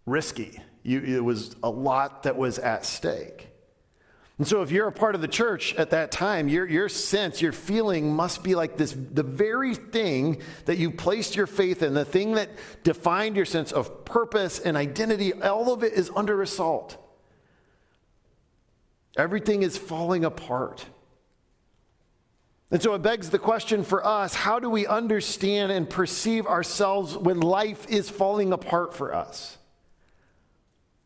risky. 0.07 0.61
You, 0.83 1.01
it 1.01 1.25
was 1.25 1.57
a 1.63 1.71
lot 1.71 2.25
that 2.25 2.37
was 2.37 2.59
at 2.59 2.85
stake. 2.85 3.49
And 4.39 4.49
so, 4.49 4.63
if 4.63 4.71
you're 4.71 4.89
a 4.89 4.93
part 4.93 5.15
of 5.15 5.21
the 5.21 5.29
church 5.29 5.75
at 5.75 5.91
that 5.91 6.11
time, 6.11 6.49
your, 6.49 6.67
your 6.67 6.89
sense, 6.89 7.43
your 7.43 7.53
feeling 7.53 8.15
must 8.15 8.43
be 8.43 8.55
like 8.55 8.79
this 8.79 8.93
the 8.93 9.23
very 9.23 9.75
thing 9.75 10.41
that 10.65 10.79
you 10.79 10.91
placed 10.91 11.37
your 11.37 11.47
faith 11.47 11.83
in, 11.83 11.93
the 11.93 12.07
thing 12.07 12.33
that 12.33 12.49
defined 12.83 13.37
your 13.37 13.45
sense 13.45 13.71
of 13.71 14.07
purpose 14.07 14.59
and 14.59 14.79
identity, 14.79 15.35
all 15.35 15.75
of 15.75 15.83
it 15.83 15.93
is 15.93 16.11
under 16.17 16.41
assault. 16.41 16.97
Everything 19.17 19.63
is 19.63 19.77
falling 19.77 20.25
apart. 20.25 20.87
And 22.71 22.81
so 22.81 22.95
it 22.95 23.03
begs 23.03 23.31
the 23.31 23.39
question 23.39 23.83
for 23.83 24.07
us 24.07 24.35
how 24.35 24.61
do 24.61 24.71
we 24.71 24.87
understand 24.87 25.73
and 25.73 25.89
perceive 25.89 26.47
ourselves 26.47 27.17
when 27.17 27.41
life 27.41 27.89
is 27.89 28.09
falling 28.09 28.53
apart 28.53 28.95
for 28.95 29.15
us? 29.15 29.59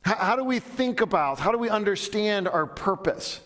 How, 0.03 0.17
how, 0.17 0.37
do 0.37 0.45
we 0.45 0.59
think 0.59 1.01
about, 1.01 1.39
how 1.39 1.51
do 1.51 1.59
we 1.59 1.71
understand 1.71 2.47
our 2.47 2.67
purpose 2.67 3.41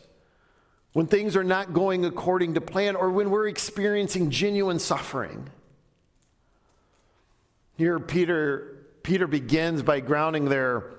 when 0.92 1.06
things 1.06 1.36
are 1.36 1.44
not 1.44 1.72
going 1.72 2.04
according 2.04 2.54
to 2.54 2.60
plan 2.60 2.96
or 2.96 3.10
when 3.10 3.30
we're 3.30 3.46
experiencing 3.46 4.30
genuine 4.30 4.80
suffering? 4.80 5.48
Here, 7.76 8.00
Peter, 8.00 8.86
Peter 9.04 9.28
begins 9.28 9.84
by 9.84 10.00
grounding 10.00 10.46
their 10.46 10.97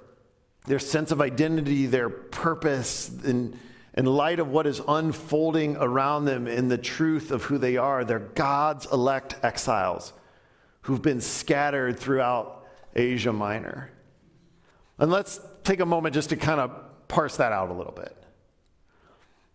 their 0.70 0.78
sense 0.78 1.10
of 1.10 1.20
identity, 1.20 1.88
their 1.88 2.10
purpose, 2.10 3.10
in, 3.26 3.58
in 3.96 4.06
light 4.06 4.40
of 4.40 4.50
what 4.50 4.68
is 4.68 4.80
unfolding 4.88 5.76
around 5.78 6.26
them 6.26 6.48
in 6.48 6.68
the 6.68 6.78
truth 6.78 7.32
of 7.32 7.42
who 7.46 7.58
they 7.58 7.76
are. 7.76 8.06
They're 8.06 8.20
God's 8.20 8.86
elect 8.86 9.36
exiles 9.42 10.14
who've 10.82 11.02
been 11.02 11.22
scattered 11.22 11.98
throughout 11.98 12.68
Asia 12.96 13.34
Minor. 13.34 13.90
And 15.00 15.10
let's 15.10 15.42
take 15.64 15.80
a 15.80 15.88
moment 15.88 16.14
just 16.14 16.30
to 16.30 16.38
kind 16.38 16.60
of 16.60 17.08
parse 17.08 17.38
that 17.38 17.52
out 17.52 17.72
a 17.72 17.74
little 17.74 17.92
bit. 17.92 18.16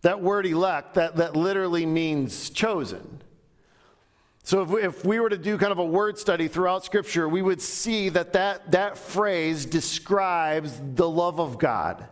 That 0.01 0.21
word 0.21 0.45
elect, 0.45 0.95
that, 0.95 1.15
that 1.15 1.37
literally 1.37 1.85
means 1.85 2.49
chosen. 2.49 3.21
So 4.45 4.61
if 4.61 4.69
we, 4.69 4.81
if 4.83 5.03
we 5.03 5.19
were 5.19 5.29
to 5.29 5.39
do 5.39 5.57
kind 5.57 5.71
of 5.71 5.79
a 5.79 5.85
word 5.85 6.19
study 6.19 6.47
throughout 6.47 6.85
Scripture, 6.85 7.27
we 7.27 7.41
would 7.41 7.59
see 7.59 8.09
that 8.09 8.33
that, 8.33 8.71
that 8.73 8.95
phrase 8.95 9.65
describes 9.65 10.79
the 10.93 11.09
love 11.09 11.39
of 11.39 11.57
God. 11.57 12.07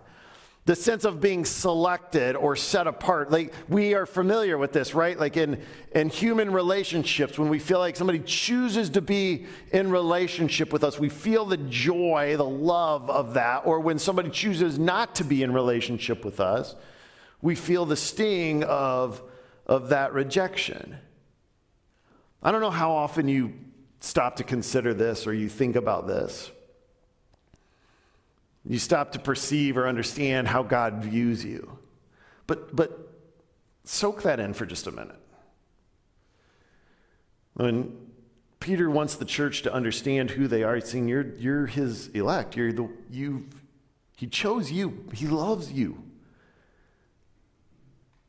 The 0.66 0.76
sense 0.76 1.06
of 1.06 1.22
being 1.22 1.46
selected 1.46 2.36
or 2.36 2.56
set 2.56 2.88
apart. 2.88 3.30
Like 3.30 3.54
we 3.70 3.94
are 3.94 4.08
familiar 4.08 4.58
with 4.58 4.74
this, 4.74 4.96
right? 4.96 5.20
Like 5.20 5.38
in, 5.38 5.62
in 5.94 6.10
human 6.10 6.52
relationships, 6.52 7.38
when 7.38 7.50
we 7.50 7.60
feel 7.60 7.78
like 7.78 7.96
somebody 7.96 8.20
chooses 8.20 8.90
to 8.92 9.02
be 9.02 9.46
in 9.72 9.92
relationship 9.92 10.74
with 10.74 10.84
us, 10.84 10.98
we 10.98 11.10
feel 11.10 11.46
the 11.46 11.58
joy, 11.58 12.34
the 12.36 12.44
love 12.44 13.12
of 13.12 13.36
that. 13.36 13.68
Or 13.68 13.80
when 13.80 14.00
somebody 14.00 14.32
chooses 14.32 14.80
not 14.80 15.14
to 15.16 15.24
be 15.24 15.44
in 15.44 15.54
relationship 15.54 16.26
with 16.26 16.40
us, 16.40 16.74
we 17.44 17.54
feel 17.54 17.86
the 17.86 17.96
sting 17.96 18.64
of, 18.64 19.22
of 19.68 19.90
that 19.90 20.14
rejection. 20.14 20.98
I 22.44 22.52
don't 22.52 22.62
know 22.62 22.72
how 22.72 22.92
often 22.92 23.28
you 23.28 23.54
stop 24.00 24.36
to 24.36 24.44
consider 24.44 24.94
this 24.94 25.26
or 25.26 25.34
you 25.34 25.50
think 25.50 25.76
about 25.76 26.08
this. 26.08 26.52
You 28.66 28.80
stop 28.80 29.14
to 29.14 29.20
perceive 29.20 29.78
or 29.78 29.88
understand 29.88 30.48
how 30.48 30.64
God 30.64 31.04
views 31.04 31.44
you. 31.44 31.78
But, 32.48 32.76
but 32.76 33.14
soak 33.84 34.24
that 34.24 34.40
in 34.40 34.54
for 34.54 34.66
just 34.66 34.88
a 34.88 34.92
minute. 34.92 35.20
When 37.54 37.96
Peter 38.60 38.90
wants 38.90 39.16
the 39.16 39.26
church 39.26 39.62
to 39.64 39.74
understand 39.74 40.32
who 40.32 40.48
they 40.48 40.64
are, 40.64 40.76
he's 40.76 40.90
saying, 40.90 41.08
You're, 41.08 41.36
you're 41.36 41.66
his 41.66 42.08
elect. 42.10 42.56
You're 42.56 42.74
the, 42.74 42.90
you 43.10 43.48
he 44.16 44.28
chose 44.28 44.72
you, 44.72 45.06
he 45.14 45.28
loves 45.28 45.72
you. 45.72 46.02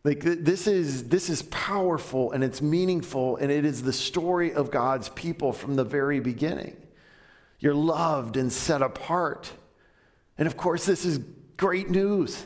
Like 0.04 0.20
this 0.20 0.66
is 0.66 1.08
this 1.08 1.30
is 1.30 1.42
powerful 1.42 2.32
and 2.32 2.44
it's 2.44 2.60
meaningful 2.60 3.36
and 3.38 3.50
it 3.50 3.64
is 3.64 3.82
the 3.82 3.92
story 3.92 4.52
of 4.52 4.70
God's 4.70 5.08
people 5.08 5.52
from 5.52 5.76
the 5.76 5.84
very 5.84 6.20
beginning. 6.20 6.76
You're 7.58 7.74
loved 7.74 8.36
and 8.36 8.52
set 8.52 8.82
apart. 8.82 9.50
And 10.36 10.46
of 10.46 10.58
course 10.58 10.84
this 10.84 11.06
is 11.06 11.20
great 11.56 11.88
news. 11.88 12.44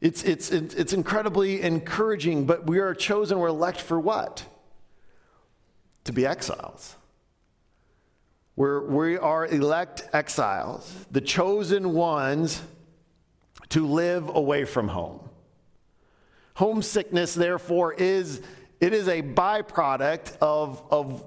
It's 0.00 0.22
it's 0.22 0.52
it's 0.52 0.92
incredibly 0.92 1.60
encouraging, 1.60 2.46
but 2.46 2.68
we 2.68 2.78
are 2.78 2.94
chosen 2.94 3.40
we're 3.40 3.48
elect 3.48 3.80
for 3.80 3.98
what? 3.98 4.44
To 6.04 6.12
be 6.12 6.24
exiles. 6.24 6.94
We're, 8.54 8.84
we 8.86 9.16
are 9.16 9.46
elect 9.46 10.08
exiles, 10.12 11.06
the 11.10 11.22
chosen 11.22 11.94
ones 11.94 12.60
to 13.70 13.86
live 13.86 14.28
away 14.28 14.66
from 14.66 14.88
home. 14.88 15.29
Homesickness, 16.54 17.34
therefore, 17.34 17.94
is 17.94 18.42
it 18.80 18.92
is 18.94 19.08
a 19.08 19.22
byproduct 19.22 20.38
of, 20.40 20.82
of 20.90 21.26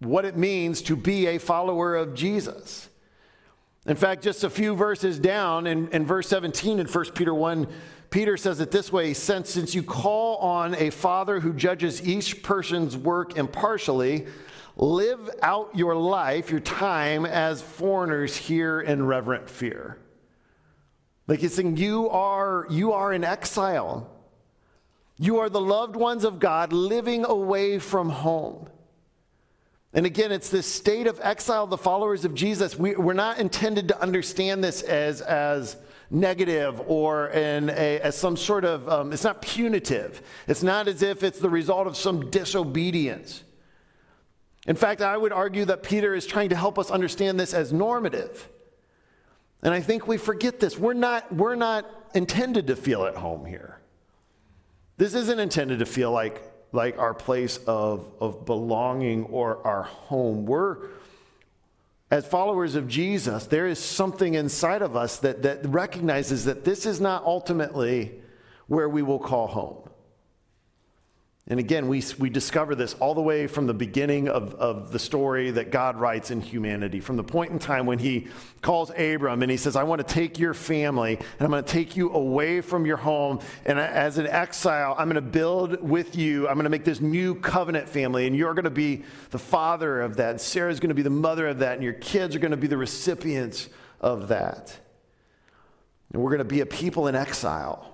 what 0.00 0.24
it 0.24 0.36
means 0.36 0.82
to 0.82 0.96
be 0.96 1.26
a 1.26 1.38
follower 1.38 1.94
of 1.94 2.14
Jesus. 2.14 2.88
In 3.86 3.96
fact, 3.96 4.22
just 4.22 4.44
a 4.44 4.50
few 4.50 4.74
verses 4.74 5.18
down 5.18 5.66
in, 5.66 5.88
in 5.88 6.04
verse 6.06 6.28
17 6.28 6.78
in 6.78 6.86
1 6.86 7.04
Peter 7.12 7.34
1, 7.34 7.66
Peter 8.10 8.36
says 8.36 8.60
it 8.60 8.70
this 8.70 8.92
way 8.92 9.14
since, 9.14 9.50
since 9.50 9.74
you 9.74 9.82
call 9.82 10.36
on 10.36 10.74
a 10.74 10.90
father 10.90 11.40
who 11.40 11.52
judges 11.52 12.06
each 12.06 12.42
person's 12.42 12.96
work 12.96 13.36
impartially, 13.36 14.26
live 14.76 15.30
out 15.40 15.70
your 15.74 15.96
life, 15.96 16.50
your 16.50 16.60
time 16.60 17.24
as 17.24 17.62
foreigners 17.62 18.36
here 18.36 18.80
in 18.80 19.04
reverent 19.04 19.48
fear. 19.48 19.98
Like 21.26 21.40
he's 21.40 21.54
saying, 21.54 21.76
you 21.76 22.08
are, 22.10 22.66
you 22.70 22.92
are 22.92 23.12
in 23.12 23.24
exile. 23.24 24.11
You 25.22 25.38
are 25.38 25.48
the 25.48 25.60
loved 25.60 25.94
ones 25.94 26.24
of 26.24 26.40
God 26.40 26.72
living 26.72 27.24
away 27.24 27.78
from 27.78 28.10
home. 28.10 28.68
And 29.92 30.04
again, 30.04 30.32
it's 30.32 30.48
this 30.48 30.66
state 30.66 31.06
of 31.06 31.20
exile, 31.22 31.68
the 31.68 31.78
followers 31.78 32.24
of 32.24 32.34
Jesus. 32.34 32.76
We, 32.76 32.96
are 32.96 33.14
not 33.14 33.38
intended 33.38 33.86
to 33.86 34.02
understand 34.02 34.64
this 34.64 34.82
as, 34.82 35.20
as 35.20 35.76
negative 36.10 36.82
or 36.88 37.28
in 37.28 37.70
a, 37.70 38.00
as 38.00 38.16
some 38.16 38.36
sort 38.36 38.64
of, 38.64 38.88
um, 38.88 39.12
it's 39.12 39.22
not 39.22 39.42
punitive. 39.42 40.22
It's 40.48 40.64
not 40.64 40.88
as 40.88 41.02
if 41.02 41.22
it's 41.22 41.38
the 41.38 41.50
result 41.50 41.86
of 41.86 41.96
some 41.96 42.28
disobedience. 42.28 43.44
In 44.66 44.74
fact, 44.74 45.02
I 45.02 45.16
would 45.16 45.32
argue 45.32 45.66
that 45.66 45.84
Peter 45.84 46.16
is 46.16 46.26
trying 46.26 46.48
to 46.48 46.56
help 46.56 46.80
us 46.80 46.90
understand 46.90 47.38
this 47.38 47.54
as 47.54 47.72
normative. 47.72 48.48
And 49.62 49.72
I 49.72 49.82
think 49.82 50.08
we 50.08 50.16
forget 50.16 50.58
this. 50.58 50.76
We're 50.76 50.94
not, 50.94 51.32
we're 51.32 51.54
not 51.54 51.86
intended 52.12 52.66
to 52.66 52.74
feel 52.74 53.04
at 53.04 53.14
home 53.14 53.46
here. 53.46 53.78
This 55.02 55.14
isn't 55.14 55.40
intended 55.40 55.80
to 55.80 55.84
feel 55.84 56.12
like, 56.12 56.40
like 56.70 56.96
our 56.96 57.12
place 57.12 57.56
of, 57.66 58.08
of 58.20 58.46
belonging 58.46 59.24
or 59.24 59.66
our 59.66 59.82
home. 59.82 60.46
We're, 60.46 60.90
as 62.08 62.24
followers 62.24 62.76
of 62.76 62.86
Jesus, 62.86 63.46
there 63.46 63.66
is 63.66 63.80
something 63.80 64.34
inside 64.34 64.80
of 64.80 64.94
us 64.94 65.18
that, 65.18 65.42
that 65.42 65.66
recognizes 65.66 66.44
that 66.44 66.62
this 66.62 66.86
is 66.86 67.00
not 67.00 67.24
ultimately 67.24 68.12
where 68.68 68.88
we 68.88 69.02
will 69.02 69.18
call 69.18 69.48
home. 69.48 69.81
And 71.48 71.58
again, 71.58 71.88
we, 71.88 72.04
we 72.20 72.30
discover 72.30 72.76
this 72.76 72.94
all 72.94 73.14
the 73.14 73.20
way 73.20 73.48
from 73.48 73.66
the 73.66 73.74
beginning 73.74 74.28
of, 74.28 74.54
of 74.54 74.92
the 74.92 75.00
story 75.00 75.50
that 75.50 75.72
God 75.72 75.96
writes 75.96 76.30
in 76.30 76.40
humanity, 76.40 77.00
from 77.00 77.16
the 77.16 77.24
point 77.24 77.50
in 77.50 77.58
time 77.58 77.84
when 77.84 77.98
he 77.98 78.28
calls 78.60 78.90
Abram 78.90 79.42
and 79.42 79.50
he 79.50 79.56
says, 79.56 79.74
I 79.74 79.82
want 79.82 80.06
to 80.06 80.14
take 80.14 80.38
your 80.38 80.54
family 80.54 81.16
and 81.16 81.40
I'm 81.40 81.50
going 81.50 81.64
to 81.64 81.70
take 81.70 81.96
you 81.96 82.12
away 82.12 82.60
from 82.60 82.86
your 82.86 82.96
home. 82.96 83.40
And 83.66 83.80
as 83.80 84.18
an 84.18 84.28
exile, 84.28 84.94
I'm 84.96 85.08
going 85.08 85.16
to 85.16 85.20
build 85.20 85.82
with 85.82 86.14
you, 86.14 86.46
I'm 86.46 86.54
going 86.54 86.64
to 86.64 86.70
make 86.70 86.84
this 86.84 87.00
new 87.00 87.34
covenant 87.34 87.88
family, 87.88 88.28
and 88.28 88.36
you're 88.36 88.54
going 88.54 88.64
to 88.64 88.70
be 88.70 89.02
the 89.30 89.38
father 89.40 90.00
of 90.00 90.16
that. 90.18 90.30
And 90.30 90.40
Sarah's 90.40 90.78
going 90.78 90.90
to 90.90 90.94
be 90.94 91.02
the 91.02 91.10
mother 91.10 91.48
of 91.48 91.58
that, 91.58 91.74
and 91.74 91.82
your 91.82 91.94
kids 91.94 92.36
are 92.36 92.38
going 92.38 92.52
to 92.52 92.56
be 92.56 92.68
the 92.68 92.76
recipients 92.76 93.68
of 94.00 94.28
that. 94.28 94.78
And 96.12 96.22
we're 96.22 96.30
going 96.30 96.38
to 96.38 96.44
be 96.44 96.60
a 96.60 96.66
people 96.66 97.08
in 97.08 97.16
exile. 97.16 97.91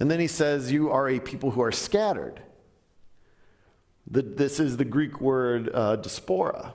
And 0.00 0.10
then 0.10 0.18
he 0.18 0.26
says, 0.26 0.72
You 0.72 0.90
are 0.90 1.08
a 1.08 1.20
people 1.20 1.50
who 1.50 1.62
are 1.62 1.72
scattered. 1.72 2.42
The, 4.10 4.22
this 4.22 4.58
is 4.58 4.76
the 4.76 4.84
Greek 4.84 5.20
word 5.20 5.70
uh, 5.72 5.96
diaspora. 5.96 6.74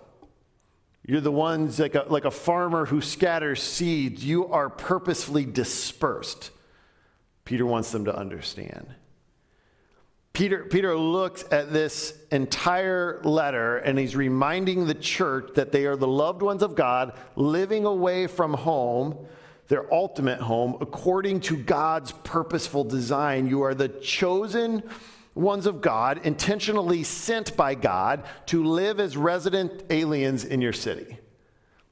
You're 1.07 1.21
the 1.21 1.31
ones 1.31 1.79
like 1.79 1.95
a, 1.95 2.05
like 2.07 2.25
a 2.25 2.31
farmer 2.31 2.85
who 2.85 3.01
scatters 3.01 3.61
seeds. 3.61 4.23
You 4.23 4.47
are 4.47 4.69
purposefully 4.69 5.45
dispersed. 5.45 6.51
Peter 7.43 7.65
wants 7.65 7.91
them 7.91 8.05
to 8.05 8.15
understand. 8.15 8.87
Peter, 10.33 10.65
Peter 10.65 10.97
looks 10.97 11.45
at 11.51 11.71
this 11.71 12.17
entire 12.31 13.21
letter 13.23 13.77
and 13.77 13.97
he's 13.97 14.15
reminding 14.15 14.85
the 14.85 14.93
church 14.93 15.51
that 15.55 15.71
they 15.71 15.85
are 15.85 15.95
the 15.95 16.07
loved 16.07 16.41
ones 16.41 16.61
of 16.61 16.75
God 16.75 17.13
living 17.35 17.85
away 17.85 18.27
from 18.27 18.53
home 18.53 19.27
their 19.67 19.91
ultimate 19.93 20.39
home 20.39 20.77
according 20.81 21.39
to 21.41 21.57
God's 21.57 22.11
purposeful 22.11 22.83
design. 22.83 23.47
You 23.47 23.63
are 23.63 23.73
the 23.73 23.89
chosen 23.89 24.83
ones 25.33 25.65
of 25.65 25.81
God, 25.81 26.25
intentionally 26.25 27.03
sent 27.03 27.57
by 27.57 27.75
God 27.75 28.23
to 28.47 28.63
live 28.63 28.99
as 28.99 29.17
resident 29.17 29.83
aliens 29.89 30.45
in 30.45 30.61
your 30.61 30.73
city 30.73 31.17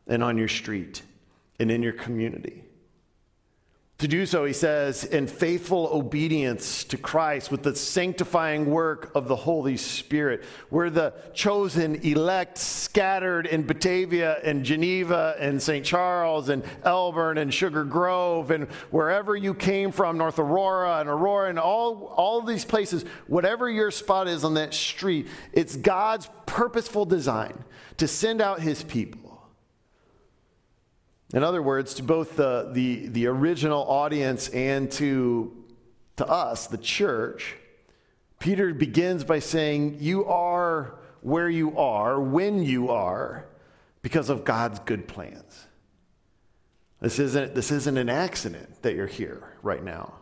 and 0.07 0.23
on 0.23 0.37
your 0.37 0.47
street 0.47 1.01
and 1.59 1.69
in 1.69 1.83
your 1.83 1.93
community. 1.93 2.62
To 3.99 4.07
do 4.07 4.25
so, 4.25 4.43
he 4.43 4.51
says, 4.51 5.05
in 5.05 5.27
faithful 5.27 5.87
obedience 5.93 6.83
to 6.85 6.97
Christ 6.97 7.51
with 7.51 7.63
the 7.63 7.73
sanctifying 7.73 8.65
work 8.65 9.11
of 9.15 9.29
the 9.29 9.35
Holy 9.35 9.77
Spirit. 9.77 10.43
We're 10.69 10.89
the 10.89 11.13
chosen 11.33 11.95
elect 12.03 12.57
scattered 12.57 13.45
in 13.45 13.65
Batavia 13.65 14.39
and 14.43 14.65
Geneva 14.65 15.35
and 15.39 15.61
St. 15.61 15.85
Charles 15.85 16.49
and 16.49 16.63
Elburn 16.83 17.37
and 17.37 17.53
Sugar 17.53 17.85
Grove 17.85 18.51
and 18.51 18.67
wherever 18.91 19.37
you 19.37 19.53
came 19.53 19.91
from, 19.91 20.17
North 20.17 20.39
Aurora 20.39 20.99
and 20.99 21.07
Aurora 21.07 21.49
and 21.49 21.59
all, 21.59 22.07
all 22.17 22.41
these 22.41 22.65
places, 22.65 23.05
whatever 23.27 23.69
your 23.69 23.91
spot 23.91 24.27
is 24.27 24.43
on 24.43 24.55
that 24.55 24.73
street, 24.73 25.27
it's 25.53 25.77
God's 25.77 26.29
purposeful 26.45 27.05
design 27.05 27.63
to 27.97 28.07
send 28.09 28.41
out 28.41 28.59
his 28.59 28.83
people 28.83 29.32
in 31.33 31.43
other 31.43 31.63
words, 31.63 31.95
to 31.95 32.03
both 32.03 32.35
the, 32.35 32.69
the, 32.71 33.07
the 33.07 33.25
original 33.25 33.83
audience 33.89 34.49
and 34.49 34.91
to, 34.93 35.51
to 36.17 36.27
us, 36.27 36.67
the 36.67 36.77
church, 36.77 37.55
Peter 38.39 38.71
begins 38.71 39.23
by 39.23 39.39
saying, 39.39 39.97
You 39.99 40.25
are 40.25 40.95
where 41.21 41.49
you 41.49 41.75
are, 41.77 42.21
when 42.21 42.61
you 42.61 42.89
are, 42.89 43.45
because 44.03 44.29
of 44.29 44.45
God's 44.45 44.77
good 44.79 45.07
plans. 45.07 45.65
This 47.01 47.17
isn't, 47.17 47.55
this 47.55 47.71
isn't 47.71 47.97
an 47.97 48.09
accident 48.09 48.83
that 48.83 48.95
you're 48.95 49.07
here 49.07 49.57
right 49.63 49.83
now. 49.83 50.13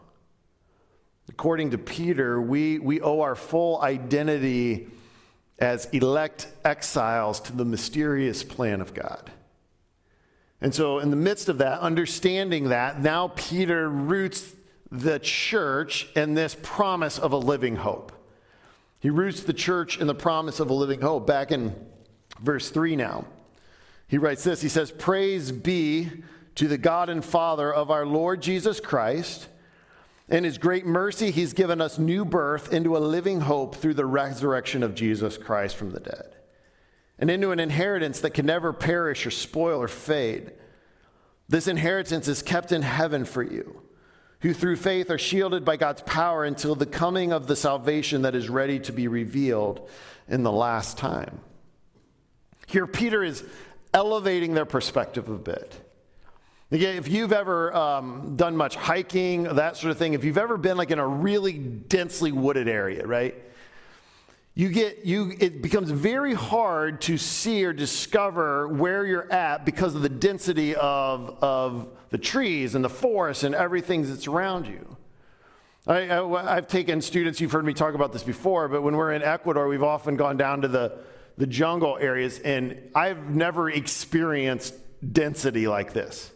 According 1.27 1.71
to 1.71 1.77
Peter, 1.77 2.41
we, 2.41 2.79
we 2.79 3.01
owe 3.01 3.21
our 3.21 3.35
full 3.35 3.81
identity 3.81 4.87
as 5.59 5.85
elect 5.87 6.47
exiles 6.63 7.39
to 7.41 7.53
the 7.53 7.65
mysterious 7.65 8.43
plan 8.43 8.79
of 8.81 8.93
God. 8.93 9.29
And 10.61 10.73
so, 10.75 10.99
in 10.99 11.09
the 11.09 11.15
midst 11.15 11.49
of 11.49 11.57
that, 11.57 11.79
understanding 11.79 12.69
that, 12.69 13.01
now 13.01 13.29
Peter 13.29 13.89
roots 13.89 14.53
the 14.91 15.17
church 15.17 16.07
in 16.15 16.35
this 16.35 16.55
promise 16.61 17.17
of 17.17 17.31
a 17.31 17.37
living 17.37 17.77
hope. 17.77 18.11
He 18.99 19.09
roots 19.09 19.41
the 19.41 19.53
church 19.53 19.99
in 19.99 20.05
the 20.05 20.13
promise 20.13 20.59
of 20.59 20.69
a 20.69 20.73
living 20.73 21.01
hope. 21.01 21.25
Back 21.25 21.51
in 21.51 21.75
verse 22.39 22.69
3 22.69 22.95
now, 22.95 23.25
he 24.07 24.19
writes 24.19 24.43
this 24.43 24.61
He 24.61 24.69
says, 24.69 24.91
Praise 24.91 25.51
be 25.51 26.11
to 26.55 26.67
the 26.67 26.77
God 26.77 27.09
and 27.09 27.25
Father 27.25 27.73
of 27.73 27.89
our 27.89 28.05
Lord 28.05 28.41
Jesus 28.41 28.79
Christ. 28.79 29.47
In 30.29 30.43
his 30.43 30.59
great 30.59 30.85
mercy, 30.85 31.31
he's 31.31 31.53
given 31.53 31.81
us 31.81 31.97
new 31.97 32.23
birth 32.23 32.71
into 32.71 32.95
a 32.95 32.99
living 32.99 33.41
hope 33.41 33.75
through 33.75 33.95
the 33.95 34.05
resurrection 34.05 34.83
of 34.83 34.95
Jesus 34.95 35.37
Christ 35.37 35.75
from 35.75 35.91
the 35.91 35.99
dead 35.99 36.35
and 37.21 37.29
into 37.29 37.51
an 37.51 37.59
inheritance 37.59 38.19
that 38.21 38.33
can 38.33 38.47
never 38.47 38.73
perish 38.73 39.25
or 39.27 39.31
spoil 39.31 39.79
or 39.81 39.87
fade. 39.87 40.51
This 41.47 41.67
inheritance 41.67 42.27
is 42.27 42.41
kept 42.41 42.71
in 42.71 42.81
heaven 42.81 43.25
for 43.25 43.43
you, 43.43 43.83
who 44.39 44.53
through 44.53 44.77
faith 44.77 45.11
are 45.11 45.19
shielded 45.19 45.63
by 45.63 45.77
God's 45.77 46.01
power 46.01 46.43
until 46.43 46.73
the 46.73 46.87
coming 46.87 47.31
of 47.31 47.45
the 47.45 47.55
salvation 47.55 48.23
that 48.23 48.33
is 48.33 48.49
ready 48.49 48.79
to 48.79 48.91
be 48.91 49.07
revealed 49.07 49.87
in 50.27 50.41
the 50.41 50.51
last 50.51 50.97
time. 50.97 51.39
Here, 52.67 52.87
Peter 52.87 53.23
is 53.23 53.43
elevating 53.93 54.55
their 54.55 54.65
perspective 54.65 55.29
a 55.29 55.37
bit. 55.37 55.79
Again, 56.71 56.95
if 56.95 57.09
you've 57.09 57.33
ever 57.33 57.75
um, 57.75 58.35
done 58.37 58.55
much 58.55 58.77
hiking, 58.77 59.43
that 59.43 59.75
sort 59.77 59.91
of 59.91 59.97
thing, 59.97 60.13
if 60.13 60.23
you've 60.23 60.37
ever 60.37 60.57
been 60.57 60.77
like 60.77 60.89
in 60.89 60.99
a 60.99 61.07
really 61.07 61.53
densely 61.53 62.31
wooded 62.31 62.69
area, 62.69 63.05
right? 63.05 63.35
You 64.53 64.69
get 64.69 65.05
you 65.05 65.33
it 65.39 65.61
becomes 65.61 65.89
very 65.91 66.33
hard 66.33 67.01
to 67.01 67.17
see 67.17 67.63
or 67.63 67.71
discover 67.71 68.67
where 68.67 69.05
you're 69.05 69.31
at 69.31 69.65
because 69.65 69.95
of 69.95 70.01
the 70.01 70.09
density 70.09 70.75
of 70.75 71.37
of 71.41 71.89
the 72.09 72.17
trees 72.17 72.75
and 72.75 72.83
the 72.83 72.89
forest 72.89 73.43
and 73.43 73.55
everything 73.55 74.03
that's 74.03 74.27
around 74.27 74.67
you. 74.67 74.97
I, 75.87 76.21
i've 76.21 76.67
taken 76.67 77.01
students 77.01 77.41
you've 77.41 77.51
heard 77.51 77.65
me 77.65 77.73
talk 77.73 77.95
about 77.95 78.13
this 78.13 78.21
before 78.21 78.67
but 78.67 78.83
when 78.83 78.95
we're 78.95 79.13
in 79.13 79.23
ecuador 79.23 79.67
we've 79.67 79.81
often 79.81 80.15
gone 80.15 80.37
down 80.37 80.61
to 80.61 80.67
the 80.67 80.99
the 81.37 81.47
jungle 81.47 81.97
areas 81.99 82.37
and 82.37 82.77
i've 82.93 83.31
never 83.31 83.67
experienced 83.67 84.75
density 85.11 85.67
like 85.67 85.91
this. 85.93 86.31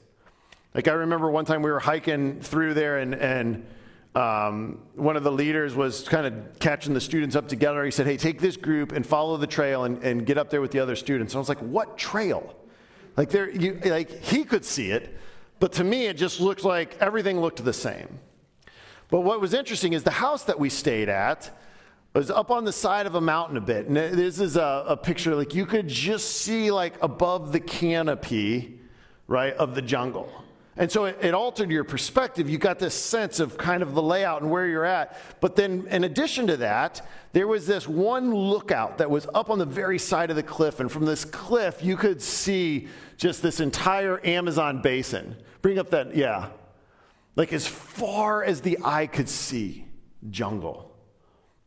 Like 0.73 0.87
i 0.87 0.93
remember 0.93 1.29
one 1.29 1.45
time 1.45 1.61
we 1.61 1.69
were 1.69 1.79
hiking 1.79 2.39
through 2.41 2.73
there 2.73 2.97
and 2.97 3.13
and 3.13 3.67
um, 4.15 4.79
one 4.95 5.17
of 5.17 5.23
the 5.23 5.31
leaders 5.31 5.75
was 5.75 6.07
kind 6.07 6.25
of 6.25 6.59
catching 6.59 6.93
the 6.93 7.01
students 7.01 7.35
up 7.35 7.49
together. 7.49 7.83
He 7.83 7.91
said, 7.91 8.07
Hey, 8.07 8.15
take 8.15 8.39
this 8.39 8.55
group 8.55 8.93
and 8.93 9.05
follow 9.05 9.35
the 9.35 9.47
trail 9.47 9.83
and, 9.83 10.01
and 10.03 10.25
get 10.25 10.37
up 10.37 10.49
there 10.49 10.61
with 10.61 10.71
the 10.71 10.79
other 10.79 10.95
students. 10.95 11.33
And 11.33 11.37
I 11.37 11.39
was 11.39 11.49
like, 11.49 11.59
What 11.59 11.97
trail? 11.97 12.55
Like, 13.17 13.29
there, 13.29 13.49
you, 13.49 13.79
like 13.83 14.09
he 14.23 14.43
could 14.43 14.65
see 14.65 14.91
it, 14.91 15.17
But 15.59 15.73
to 15.73 15.83
me, 15.83 16.07
it 16.07 16.15
just 16.15 16.39
looked 16.39 16.63
like 16.63 16.97
everything 17.01 17.39
looked 17.41 17.63
the 17.63 17.73
same. 17.73 18.19
But 19.09 19.21
what 19.21 19.41
was 19.41 19.53
interesting 19.53 19.93
is 19.93 20.03
the 20.03 20.11
house 20.11 20.45
that 20.45 20.59
we 20.59 20.69
stayed 20.69 21.09
at 21.09 21.51
was 22.13 22.31
up 22.31 22.49
on 22.49 22.63
the 22.63 22.71
side 22.71 23.05
of 23.05 23.15
a 23.15 23.21
mountain 23.21 23.57
a 23.57 23.61
bit. 23.61 23.87
And 23.87 23.97
this 23.97 24.39
is 24.39 24.55
a, 24.55 24.85
a 24.87 24.97
picture 24.97 25.35
like 25.35 25.53
you 25.53 25.65
could 25.65 25.89
just 25.89 26.37
see 26.37 26.71
like 26.71 27.01
above 27.03 27.51
the 27.51 27.59
canopy, 27.59 28.79
right, 29.27 29.53
of 29.55 29.75
the 29.75 29.81
jungle. 29.81 30.31
And 30.77 30.91
so 30.91 31.05
it, 31.05 31.17
it, 31.21 31.33
altered 31.33 31.71
your 31.71 31.85
perspective. 31.85 32.49
You 32.49 32.57
got 32.57 32.79
this 32.79 32.93
sense 32.93 33.39
of 33.39 33.57
kind 33.57 33.81
of 33.81 33.93
the 33.93 34.01
layout 34.01 34.41
and 34.41 34.51
where 34.51 34.67
you're 34.67 34.83
at. 34.83 35.17
But 35.39 35.55
then, 35.55 35.87
in 35.89 36.03
addition 36.03 36.47
to 36.47 36.57
that, 36.57 37.07
there 37.31 37.47
was 37.47 37.65
this 37.65 37.87
one 37.87 38.33
lookout 38.35 38.97
that 38.97 39.09
was 39.09 39.25
up 39.33 39.49
on 39.49 39.57
the 39.57 39.65
very 39.65 39.97
side 39.97 40.29
of 40.29 40.35
the 40.35 40.43
cliff. 40.43 40.81
And 40.81 40.91
from 40.91 41.05
this 41.05 41.23
cliff, 41.23 41.81
you 41.81 41.95
could 41.95 42.21
see 42.21 42.87
just 43.15 43.41
this 43.41 43.61
entire 43.61 44.19
Amazon 44.25 44.81
basin. 44.81 45.37
Bring 45.61 45.79
up 45.79 45.91
that, 45.91 46.13
yeah. 46.13 46.49
Like 47.37 47.53
as 47.53 47.65
far 47.65 48.43
as 48.43 48.59
the 48.59 48.77
eye 48.83 49.07
could 49.07 49.29
see, 49.29 49.85
jungle. 50.29 50.93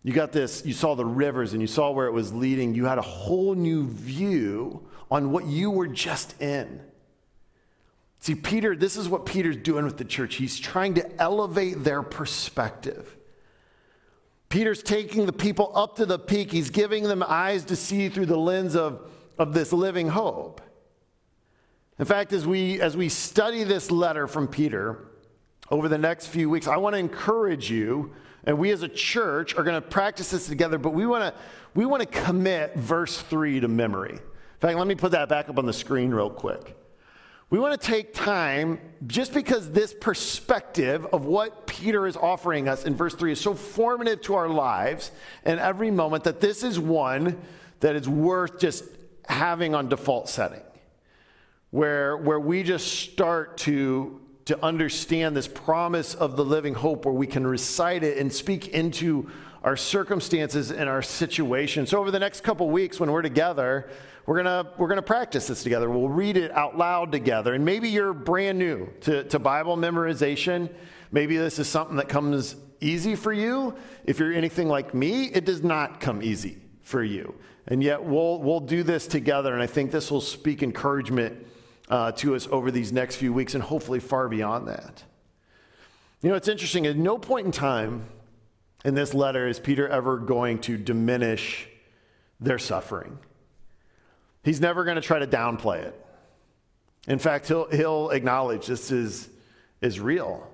You 0.02 0.12
got 0.12 0.32
this, 0.32 0.64
you 0.66 0.74
saw 0.74 0.94
the 0.94 1.04
rivers 1.04 1.54
and 1.54 1.62
you 1.62 1.66
saw 1.66 1.90
where 1.90 2.06
it 2.06 2.12
was 2.12 2.32
leading. 2.32 2.74
You 2.74 2.84
had 2.84 2.98
a 2.98 3.02
whole 3.02 3.54
new 3.54 3.88
view 3.88 4.86
on 5.10 5.32
what 5.32 5.46
you 5.46 5.70
were 5.70 5.88
just 5.88 6.40
in. 6.42 6.80
See, 8.20 8.34
Peter, 8.34 8.74
this 8.74 8.96
is 8.96 9.08
what 9.08 9.26
Peter's 9.26 9.56
doing 9.56 9.84
with 9.84 9.96
the 9.96 10.04
church. 10.04 10.36
He's 10.36 10.58
trying 10.58 10.94
to 10.94 11.22
elevate 11.22 11.84
their 11.84 12.02
perspective. 12.02 13.16
Peter's 14.48 14.82
taking 14.82 15.26
the 15.26 15.32
people 15.32 15.72
up 15.74 15.96
to 15.96 16.06
the 16.06 16.18
peak. 16.18 16.50
He's 16.50 16.70
giving 16.70 17.04
them 17.04 17.22
eyes 17.26 17.64
to 17.66 17.76
see 17.76 18.08
through 18.08 18.26
the 18.26 18.38
lens 18.38 18.74
of, 18.74 19.10
of 19.38 19.52
this 19.52 19.72
living 19.72 20.08
hope. 20.08 20.60
In 21.98 22.04
fact, 22.04 22.32
as 22.32 22.46
we, 22.46 22.80
as 22.80 22.96
we 22.96 23.08
study 23.08 23.64
this 23.64 23.90
letter 23.90 24.26
from 24.26 24.48
Peter 24.48 25.08
over 25.70 25.88
the 25.88 25.98
next 25.98 26.26
few 26.26 26.48
weeks, 26.48 26.66
I 26.66 26.76
want 26.76 26.94
to 26.94 26.98
encourage 26.98 27.70
you, 27.70 28.14
and 28.44 28.58
we 28.58 28.70
as 28.70 28.82
a 28.82 28.88
church 28.88 29.54
are 29.56 29.62
going 29.64 29.80
to 29.80 29.86
practice 29.86 30.30
this 30.30 30.46
together, 30.46 30.78
but 30.78 30.90
we 30.94 31.06
want 31.06 31.34
to, 31.34 31.40
we 31.74 31.84
want 31.84 32.00
to 32.00 32.06
commit 32.06 32.74
verse 32.76 33.20
3 33.20 33.60
to 33.60 33.68
memory. 33.68 34.12
In 34.12 34.60
fact, 34.60 34.78
let 34.78 34.86
me 34.86 34.94
put 34.94 35.12
that 35.12 35.28
back 35.28 35.48
up 35.48 35.58
on 35.58 35.66
the 35.66 35.72
screen 35.72 36.10
real 36.10 36.30
quick. 36.30 36.76
We 37.50 37.58
want 37.58 37.80
to 37.80 37.86
take 37.86 38.12
time, 38.12 38.78
just 39.06 39.32
because 39.32 39.70
this 39.70 39.94
perspective 39.98 41.06
of 41.06 41.24
what 41.24 41.66
Peter 41.66 42.06
is 42.06 42.14
offering 42.14 42.68
us 42.68 42.84
in 42.84 42.94
verse 42.94 43.14
3 43.14 43.32
is 43.32 43.40
so 43.40 43.54
formative 43.54 44.20
to 44.22 44.34
our 44.34 44.50
lives 44.50 45.10
and 45.44 45.58
every 45.58 45.90
moment, 45.90 46.24
that 46.24 46.40
this 46.40 46.62
is 46.62 46.78
one 46.78 47.40
that 47.80 47.96
is 47.96 48.06
worth 48.06 48.60
just 48.60 48.84
having 49.26 49.74
on 49.74 49.88
default 49.88 50.28
setting, 50.28 50.60
where, 51.70 52.18
where 52.18 52.38
we 52.38 52.62
just 52.62 52.86
start 52.86 53.56
to, 53.58 54.20
to 54.44 54.62
understand 54.62 55.34
this 55.34 55.48
promise 55.48 56.14
of 56.14 56.36
the 56.36 56.44
living 56.44 56.74
hope, 56.74 57.06
where 57.06 57.14
we 57.14 57.26
can 57.26 57.46
recite 57.46 58.02
it 58.02 58.18
and 58.18 58.30
speak 58.30 58.68
into 58.68 59.30
our 59.64 59.76
circumstances 59.76 60.70
and 60.70 60.88
our 60.88 61.02
situation. 61.02 61.86
So, 61.86 61.98
over 61.98 62.10
the 62.10 62.18
next 62.18 62.42
couple 62.42 62.68
weeks, 62.68 63.00
when 63.00 63.10
we're 63.10 63.22
together, 63.22 63.88
we're 64.28 64.36
gonna 64.36 64.70
we're 64.76 64.88
gonna 64.88 65.00
practice 65.00 65.46
this 65.46 65.62
together. 65.62 65.88
We'll 65.88 66.10
read 66.10 66.36
it 66.36 66.50
out 66.50 66.76
loud 66.76 67.12
together. 67.12 67.54
And 67.54 67.64
maybe 67.64 67.88
you're 67.88 68.12
brand 68.12 68.58
new 68.58 68.92
to, 69.00 69.24
to 69.24 69.38
Bible 69.38 69.74
memorization. 69.74 70.70
Maybe 71.10 71.38
this 71.38 71.58
is 71.58 71.66
something 71.66 71.96
that 71.96 72.10
comes 72.10 72.54
easy 72.82 73.14
for 73.14 73.32
you. 73.32 73.74
If 74.04 74.18
you're 74.18 74.34
anything 74.34 74.68
like 74.68 74.92
me, 74.92 75.28
it 75.28 75.46
does 75.46 75.62
not 75.62 75.98
come 75.98 76.22
easy 76.22 76.58
for 76.82 77.02
you. 77.02 77.36
And 77.68 77.82
yet 77.82 78.04
we'll 78.04 78.38
we'll 78.42 78.60
do 78.60 78.82
this 78.82 79.06
together, 79.06 79.54
and 79.54 79.62
I 79.62 79.66
think 79.66 79.92
this 79.92 80.10
will 80.10 80.20
speak 80.20 80.62
encouragement 80.62 81.46
uh, 81.88 82.12
to 82.12 82.34
us 82.34 82.46
over 82.50 82.70
these 82.70 82.92
next 82.92 83.16
few 83.16 83.32
weeks, 83.32 83.54
and 83.54 83.64
hopefully 83.64 83.98
far 83.98 84.28
beyond 84.28 84.68
that. 84.68 85.04
You 86.20 86.28
know, 86.28 86.34
it's 86.36 86.48
interesting. 86.48 86.86
At 86.86 86.96
no 86.96 87.16
point 87.16 87.46
in 87.46 87.52
time 87.52 88.04
in 88.84 88.94
this 88.94 89.14
letter 89.14 89.48
is 89.48 89.58
Peter 89.58 89.88
ever 89.88 90.18
going 90.18 90.58
to 90.58 90.76
diminish 90.76 91.66
their 92.38 92.58
suffering. 92.58 93.18
He's 94.42 94.60
never 94.60 94.84
going 94.84 94.96
to 94.96 95.02
try 95.02 95.18
to 95.18 95.26
downplay 95.26 95.82
it. 95.84 96.04
In 97.06 97.18
fact, 97.18 97.48
he'll, 97.48 97.68
he'll 97.70 98.10
acknowledge 98.10 98.66
this 98.66 98.90
is, 98.90 99.28
is 99.80 99.98
real. 99.98 100.46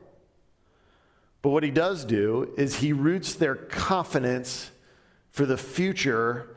But 1.43 1.51
what 1.51 1.63
he 1.63 1.71
does 1.71 2.05
do 2.05 2.55
is 2.57 2.77
he 2.77 2.93
roots 2.93 3.35
their 3.35 3.55
confidence 3.55 4.71
for 5.31 5.45
the 5.45 5.59
future. 5.59 6.57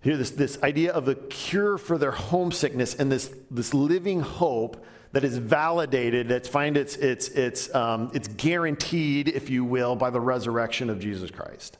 Here, 0.00 0.16
this, 0.16 0.30
this 0.30 0.62
idea 0.62 0.92
of 0.92 1.08
a 1.08 1.14
cure 1.14 1.76
for 1.76 1.98
their 1.98 2.12
homesickness 2.12 2.94
and 2.94 3.12
this, 3.12 3.34
this 3.50 3.74
living 3.74 4.20
hope 4.20 4.84
that 5.12 5.24
is 5.24 5.36
validated, 5.36 6.28
that's 6.28 6.48
find 6.48 6.76
it's, 6.76 6.96
it's, 6.96 7.28
it's, 7.28 7.72
um, 7.74 8.10
it's 8.14 8.28
guaranteed, 8.28 9.28
if 9.28 9.50
you 9.50 9.64
will, 9.64 9.94
by 9.96 10.08
the 10.08 10.20
resurrection 10.20 10.88
of 10.88 10.98
Jesus 10.98 11.30
Christ. 11.30 11.76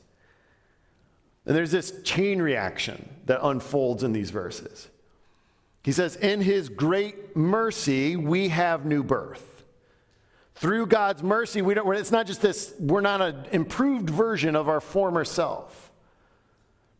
And 1.45 1.55
there's 1.55 1.71
this 1.71 2.01
chain 2.03 2.41
reaction 2.41 3.09
that 3.25 3.45
unfolds 3.45 4.03
in 4.03 4.13
these 4.13 4.29
verses. 4.29 4.89
He 5.83 5.91
says, 5.91 6.15
In 6.15 6.41
his 6.41 6.69
great 6.69 7.35
mercy, 7.35 8.15
we 8.15 8.49
have 8.49 8.85
new 8.85 9.03
birth. 9.03 9.63
Through 10.55 10.87
God's 10.87 11.23
mercy, 11.23 11.61
we 11.61 11.73
don't, 11.73 11.93
it's 11.95 12.11
not 12.11 12.27
just 12.27 12.41
this, 12.41 12.73
we're 12.79 13.01
not 13.01 13.21
an 13.21 13.45
improved 13.51 14.09
version 14.09 14.55
of 14.55 14.69
our 14.69 14.79
former 14.79 15.25
self. 15.25 15.91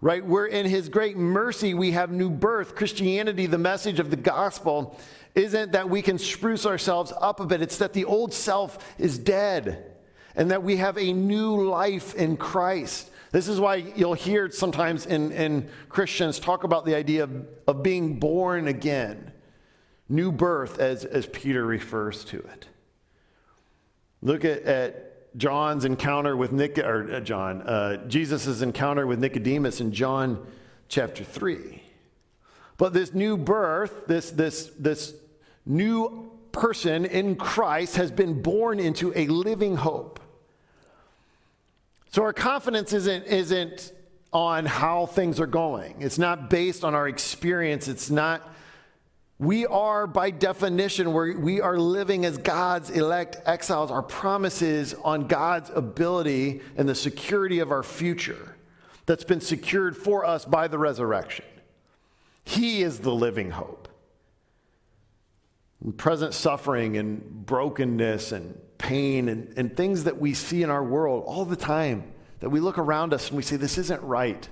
Right? 0.01 0.25
We're 0.25 0.47
in 0.47 0.65
his 0.65 0.89
great 0.89 1.15
mercy, 1.15 1.73
we 1.73 1.91
have 1.91 2.11
new 2.11 2.29
birth. 2.29 2.75
Christianity, 2.75 3.45
the 3.45 3.57
message 3.57 3.99
of 4.01 4.09
the 4.09 4.17
gospel, 4.17 4.99
isn't 5.33 5.71
that 5.71 5.89
we 5.89 6.01
can 6.01 6.17
spruce 6.17 6.65
ourselves 6.65 7.13
up 7.21 7.39
a 7.39 7.45
bit, 7.45 7.61
it's 7.61 7.77
that 7.77 7.93
the 7.93 8.03
old 8.03 8.33
self 8.33 8.95
is 8.97 9.17
dead 9.17 9.93
and 10.35 10.51
that 10.51 10.63
we 10.63 10.77
have 10.77 10.97
a 10.97 11.13
new 11.13 11.69
life 11.69 12.15
in 12.15 12.35
Christ. 12.35 13.09
This 13.33 13.47
is 13.47 13.59
why 13.59 13.77
you'll 13.77 14.13
hear 14.13 14.51
sometimes 14.51 15.07
in, 15.07 15.31
in 15.31 15.67
Christians 15.89 16.39
talk 16.39 16.63
about 16.63 16.85
the 16.85 16.93
idea 16.93 17.23
of, 17.23 17.47
of 17.67 17.81
being 17.81 18.19
born 18.19 18.67
again, 18.67 19.33
new 20.07 20.31
birth, 20.31 20.77
as, 20.77 21.03
as 21.03 21.25
Peter 21.25 21.65
refers 21.65 22.23
to 22.25 22.37
it. 22.37 22.67
Look 24.21 24.45
at, 24.45 24.61
at 24.61 25.35
John's 25.35 25.83
encounter 25.83 26.37
with 26.37 26.51
Nic, 26.51 26.77
or 26.77 27.11
uh, 27.11 27.19
John, 27.21 27.63
uh, 27.63 28.05
Jesus' 28.07 28.61
encounter 28.61 29.07
with 29.07 29.17
Nicodemus 29.17 29.81
in 29.81 29.91
John 29.91 30.45
chapter 30.87 31.23
3. 31.23 31.81
But 32.77 32.93
this 32.93 33.15
new 33.15 33.35
birth, 33.35 34.05
this, 34.05 34.29
this, 34.29 34.71
this 34.77 35.15
new 35.65 36.31
person 36.51 37.03
in 37.05 37.35
Christ 37.35 37.95
has 37.95 38.11
been 38.11 38.43
born 38.43 38.79
into 38.79 39.11
a 39.15 39.25
living 39.25 39.77
hope. 39.77 40.19
So 42.13 42.21
our 42.21 42.31
confidence 42.31 42.93
isn't, 42.93 43.25
isn't 43.25 43.91
on 44.31 44.67
how 44.67 45.07
things 45.07 45.39
are 45.39 45.47
going. 45.47 45.95
It's 45.99 46.19
not 46.19 46.47
based 46.47 46.83
on 46.83 46.93
our 46.93 47.07
experience. 47.07 47.87
It's 47.87 48.11
not, 48.11 48.53
we 49.39 49.65
are 49.65 50.05
by 50.05 50.29
definition, 50.29 51.11
where 51.11 51.35
we 51.35 51.59
are 51.59 51.75
living 51.75 52.23
as 52.23 52.37
God's 52.37 52.91
elect 52.91 53.37
exiles. 53.47 53.89
Our 53.89 54.03
promises 54.03 54.93
on 55.03 55.25
God's 55.25 55.71
ability 55.71 56.61
and 56.77 56.87
the 56.87 56.93
security 56.93 57.57
of 57.57 57.71
our 57.71 57.81
future 57.81 58.57
that's 59.07 59.23
been 59.23 59.41
secured 59.41 59.97
for 59.97 60.23
us 60.23 60.45
by 60.45 60.67
the 60.67 60.77
resurrection. 60.77 61.45
He 62.43 62.83
is 62.83 62.99
the 62.99 63.11
living 63.11 63.49
hope. 63.49 63.87
present 65.97 66.35
suffering 66.35 66.95
and 66.95 67.43
brokenness 67.47 68.31
and 68.31 68.55
pain 68.83 69.29
and, 69.29 69.51
and 69.57 69.75
things 69.75 70.03
that 70.03 70.19
we 70.19 70.33
see 70.33 70.61
in 70.61 70.69
our 70.69 70.83
world 70.83 71.23
all 71.25 71.45
the 71.45 71.55
time 71.55 72.03
that 72.41 72.49
we 72.49 72.59
look 72.59 72.77
around 72.77 73.13
us 73.13 73.29
and 73.29 73.37
we 73.37 73.41
say, 73.41 73.55
this 73.55 73.77
isn't 73.77 74.03
right. 74.03 74.47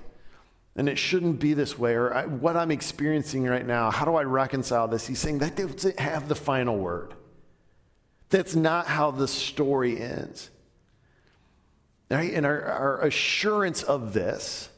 And 0.74 0.88
it 0.88 0.96
shouldn't 0.96 1.38
be 1.38 1.52
this 1.52 1.78
way, 1.78 1.94
or 1.94 2.10
what 2.40 2.56
I'm 2.56 2.70
experiencing 2.70 3.44
right 3.44 3.66
now, 3.66 3.90
how 3.90 4.06
do 4.06 4.16
I 4.16 4.22
reconcile 4.22 4.88
this? 4.88 5.06
He's 5.06 5.18
saying 5.18 5.40
that 5.40 5.54
doesn't 5.54 6.00
have 6.00 6.28
the 6.28 6.34
final 6.34 6.78
word. 6.78 7.14
That's 8.30 8.56
not 8.56 8.86
how 8.86 9.10
the 9.10 9.28
story 9.28 10.00
ends. 10.00 10.48
Right? 12.10 12.32
And 12.32 12.46
our, 12.46 12.62
our 12.62 13.02
assurance 13.02 13.82
of 13.82 14.14
this, 14.14 14.70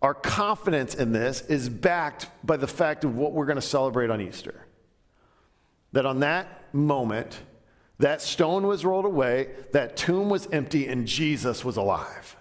our 0.00 0.14
confidence 0.14 0.94
in 0.94 1.10
this, 1.10 1.40
is 1.40 1.68
backed 1.68 2.28
by 2.46 2.56
the 2.56 2.68
fact 2.68 3.02
of 3.02 3.16
what 3.16 3.32
we're 3.32 3.46
going 3.46 3.56
to 3.56 3.62
celebrate 3.62 4.10
on 4.10 4.20
Easter. 4.20 4.64
That 5.90 6.06
on 6.06 6.20
that 6.20 6.72
moment, 6.72 7.36
that 7.98 8.20
stone 8.20 8.66
was 8.66 8.84
rolled 8.84 9.06
away, 9.06 9.50
that 9.72 9.96
tomb 9.96 10.28
was 10.28 10.48
empty, 10.52 10.86
and 10.86 11.06
Jesus 11.06 11.64
was 11.64 11.76
alive. 11.76 12.36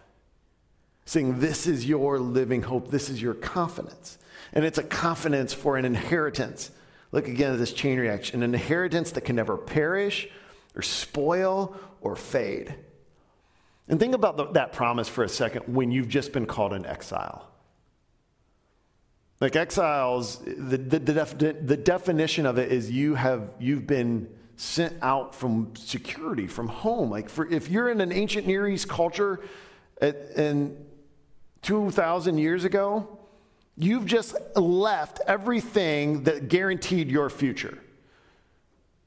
Saying, 1.05 1.39
This 1.39 1.65
is 1.67 1.85
your 1.85 2.19
living 2.19 2.63
hope, 2.63 2.89
this 2.89 3.09
is 3.09 3.21
your 3.21 3.33
confidence. 3.33 4.17
And 4.53 4.65
it's 4.65 4.77
a 4.77 4.83
confidence 4.83 5.53
for 5.53 5.77
an 5.77 5.85
inheritance. 5.85 6.71
Look 7.11 7.27
again 7.27 7.53
at 7.53 7.59
this 7.59 7.73
chain 7.73 7.99
reaction 7.99 8.43
an 8.43 8.53
inheritance 8.53 9.11
that 9.11 9.21
can 9.21 9.35
never 9.35 9.57
perish 9.57 10.27
or 10.75 10.81
spoil 10.81 11.75
or 12.01 12.15
fade. 12.15 12.75
And 13.87 13.99
think 13.99 14.15
about 14.15 14.35
the, 14.37 14.47
that 14.47 14.73
promise 14.73 15.07
for 15.07 15.23
a 15.23 15.29
second 15.29 15.73
when 15.73 15.91
you've 15.91 16.09
just 16.09 16.33
been 16.33 16.45
called 16.45 16.73
an 16.73 16.85
exile. 16.85 17.47
Like 19.39 19.55
exiles, 19.55 20.39
the, 20.39 20.77
the, 20.77 20.99
the, 20.99 21.13
def, 21.13 21.37
the 21.37 21.77
definition 21.77 22.45
of 22.45 22.57
it 22.57 22.71
is 22.71 22.89
you 22.89 23.15
have, 23.15 23.53
you've 23.59 23.85
been 23.85 24.29
sent 24.57 24.95
out 25.01 25.35
from 25.35 25.75
security, 25.75 26.47
from 26.47 26.67
home. 26.67 27.09
Like, 27.09 27.29
for, 27.29 27.45
if 27.47 27.69
you're 27.69 27.89
in 27.89 28.01
an 28.01 28.11
ancient 28.11 28.47
Near 28.47 28.67
East 28.67 28.87
culture 28.87 29.41
at, 30.01 30.15
and 30.35 30.85
2,000 31.61 32.37
years 32.37 32.63
ago, 32.63 33.19
you've 33.75 34.05
just 34.05 34.35
left 34.55 35.19
everything 35.27 36.23
that 36.23 36.47
guaranteed 36.47 37.09
your 37.09 37.29
future. 37.29 37.79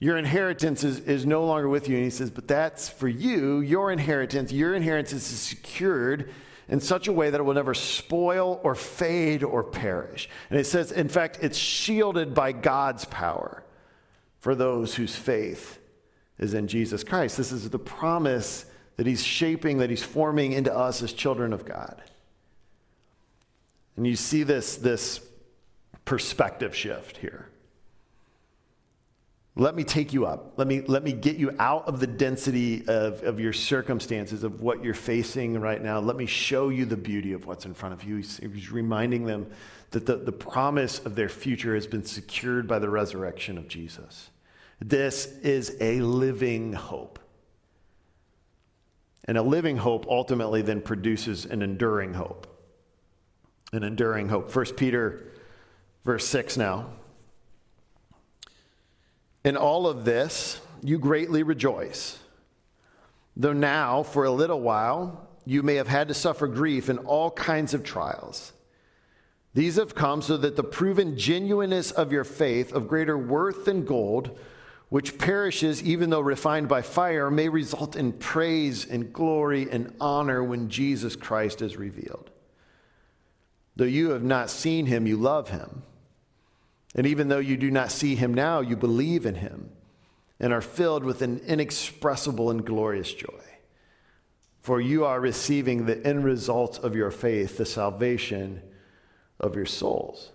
Your 0.00 0.16
inheritance 0.16 0.84
is, 0.84 1.00
is 1.00 1.26
no 1.26 1.44
longer 1.44 1.68
with 1.68 1.88
you. 1.88 1.96
And 1.96 2.04
he 2.04 2.10
says, 2.10 2.30
But 2.30 2.46
that's 2.46 2.88
for 2.88 3.08
you, 3.08 3.60
your 3.60 3.90
inheritance. 3.90 4.52
Your 4.52 4.74
inheritance 4.74 5.32
is 5.32 5.40
secured 5.40 6.30
in 6.68 6.80
such 6.80 7.08
a 7.08 7.12
way 7.12 7.30
that 7.30 7.40
it 7.40 7.42
will 7.42 7.54
never 7.54 7.74
spoil 7.74 8.60
or 8.62 8.74
fade 8.74 9.42
or 9.42 9.64
perish. 9.64 10.28
And 10.50 10.60
it 10.60 10.64
says, 10.66 10.92
in 10.92 11.08
fact, 11.08 11.38
it's 11.40 11.56
shielded 11.56 12.34
by 12.34 12.52
God's 12.52 13.06
power 13.06 13.64
for 14.38 14.54
those 14.54 14.94
whose 14.94 15.16
faith 15.16 15.78
is 16.38 16.54
in 16.54 16.68
Jesus 16.68 17.04
Christ. 17.04 17.36
This 17.36 17.52
is 17.52 17.68
the 17.70 17.78
promise 17.78 18.66
that 18.96 19.06
he's 19.06 19.22
shaping, 19.22 19.78
that 19.78 19.90
he's 19.90 20.02
forming 20.02 20.52
into 20.52 20.74
us 20.74 21.02
as 21.02 21.12
children 21.12 21.52
of 21.52 21.64
God. 21.64 22.02
And 23.96 24.06
you 24.06 24.16
see 24.16 24.44
this, 24.44 24.76
this 24.76 25.20
perspective 26.04 26.74
shift 26.74 27.18
here. 27.18 27.48
Let 29.58 29.74
me 29.74 29.82
take 29.82 30.12
you 30.12 30.24
up. 30.24 30.52
Let 30.56 30.68
me, 30.68 30.82
let 30.82 31.02
me 31.02 31.12
get 31.12 31.36
you 31.36 31.50
out 31.58 31.88
of 31.88 31.98
the 31.98 32.06
density 32.06 32.86
of, 32.86 33.24
of 33.24 33.40
your 33.40 33.52
circumstances, 33.52 34.44
of 34.44 34.60
what 34.60 34.84
you're 34.84 34.94
facing 34.94 35.60
right 35.60 35.82
now. 35.82 35.98
Let 35.98 36.14
me 36.14 36.26
show 36.26 36.68
you 36.68 36.84
the 36.84 36.96
beauty 36.96 37.32
of 37.32 37.44
what's 37.44 37.66
in 37.66 37.74
front 37.74 37.92
of 37.92 38.04
you. 38.04 38.16
He's, 38.18 38.36
he's 38.36 38.70
reminding 38.70 39.24
them 39.24 39.50
that 39.90 40.06
the, 40.06 40.14
the 40.14 40.30
promise 40.30 41.00
of 41.00 41.16
their 41.16 41.28
future 41.28 41.74
has 41.74 41.88
been 41.88 42.04
secured 42.04 42.68
by 42.68 42.78
the 42.78 42.88
resurrection 42.88 43.58
of 43.58 43.66
Jesus. 43.66 44.30
This 44.80 45.26
is 45.42 45.76
a 45.80 46.02
living 46.02 46.72
hope. 46.72 47.18
And 49.24 49.36
a 49.36 49.42
living 49.42 49.78
hope 49.78 50.06
ultimately 50.08 50.62
then 50.62 50.80
produces 50.80 51.44
an 51.44 51.62
enduring 51.62 52.14
hope. 52.14 52.46
An 53.72 53.82
enduring 53.82 54.28
hope. 54.28 54.52
First 54.52 54.76
Peter, 54.76 55.32
verse 56.04 56.28
6 56.28 56.56
now. 56.56 56.90
In 59.48 59.56
all 59.56 59.86
of 59.86 60.04
this, 60.04 60.60
you 60.82 60.98
greatly 60.98 61.42
rejoice. 61.42 62.18
Though 63.34 63.54
now, 63.54 64.02
for 64.02 64.24
a 64.24 64.30
little 64.30 64.60
while, 64.60 65.26
you 65.46 65.62
may 65.62 65.76
have 65.76 65.88
had 65.88 66.08
to 66.08 66.12
suffer 66.12 66.46
grief 66.46 66.90
in 66.90 66.98
all 66.98 67.30
kinds 67.30 67.72
of 67.72 67.82
trials. 67.82 68.52
These 69.54 69.76
have 69.76 69.94
come 69.94 70.20
so 70.20 70.36
that 70.36 70.56
the 70.56 70.62
proven 70.62 71.16
genuineness 71.16 71.90
of 71.90 72.12
your 72.12 72.24
faith, 72.24 72.74
of 72.74 72.88
greater 72.88 73.16
worth 73.16 73.64
than 73.64 73.86
gold, 73.86 74.38
which 74.90 75.16
perishes 75.16 75.82
even 75.82 76.10
though 76.10 76.20
refined 76.20 76.68
by 76.68 76.82
fire, 76.82 77.30
may 77.30 77.48
result 77.48 77.96
in 77.96 78.12
praise 78.12 78.84
and 78.84 79.14
glory 79.14 79.66
and 79.70 79.94
honor 79.98 80.44
when 80.44 80.68
Jesus 80.68 81.16
Christ 81.16 81.62
is 81.62 81.78
revealed. 81.78 82.30
Though 83.76 83.86
you 83.86 84.10
have 84.10 84.22
not 84.22 84.50
seen 84.50 84.84
him, 84.84 85.06
you 85.06 85.16
love 85.16 85.48
him. 85.48 85.84
And 86.94 87.06
even 87.06 87.28
though 87.28 87.38
you 87.38 87.56
do 87.56 87.70
not 87.70 87.90
see 87.90 88.14
him 88.14 88.32
now, 88.32 88.60
you 88.60 88.76
believe 88.76 89.26
in 89.26 89.36
him 89.36 89.70
and 90.40 90.52
are 90.52 90.60
filled 90.60 91.04
with 91.04 91.22
an 91.22 91.40
inexpressible 91.46 92.50
and 92.50 92.64
glorious 92.64 93.12
joy. 93.12 93.42
For 94.60 94.80
you 94.80 95.04
are 95.04 95.20
receiving 95.20 95.86
the 95.86 96.04
end 96.06 96.24
result 96.24 96.78
of 96.78 96.94
your 96.94 97.10
faith, 97.10 97.58
the 97.58 97.66
salvation 97.66 98.62
of 99.40 99.56
your 99.56 99.66
souls. 99.66 100.30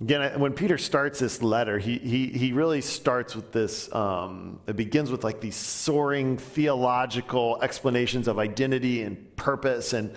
Again, 0.00 0.40
when 0.40 0.52
Peter 0.52 0.76
starts 0.76 1.20
this 1.20 1.42
letter, 1.42 1.78
he, 1.78 1.98
he, 1.98 2.26
he 2.26 2.52
really 2.52 2.82
starts 2.82 3.34
with 3.34 3.52
this, 3.52 3.92
um, 3.94 4.60
it 4.66 4.76
begins 4.76 5.10
with 5.10 5.24
like 5.24 5.40
these 5.40 5.56
soaring 5.56 6.36
theological 6.36 7.58
explanations 7.62 8.28
of 8.28 8.38
identity 8.38 9.02
and 9.02 9.36
purpose 9.36 9.94
and 9.94 10.12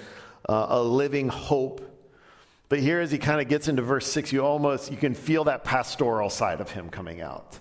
uh, 0.49 0.65
a 0.69 0.81
living 0.81 1.29
hope 1.29 1.88
but 2.69 2.79
here, 2.79 3.01
as 3.01 3.11
he 3.11 3.17
kind 3.17 3.41
of 3.41 3.47
gets 3.47 3.67
into 3.67 3.81
verse 3.81 4.07
six, 4.07 4.31
you 4.31 4.45
almost 4.45 4.91
you 4.91 4.97
can 4.97 5.13
feel 5.13 5.43
that 5.45 5.63
pastoral 5.63 6.29
side 6.29 6.61
of 6.61 6.71
him 6.71 6.89
coming 6.89 7.19
out, 7.21 7.59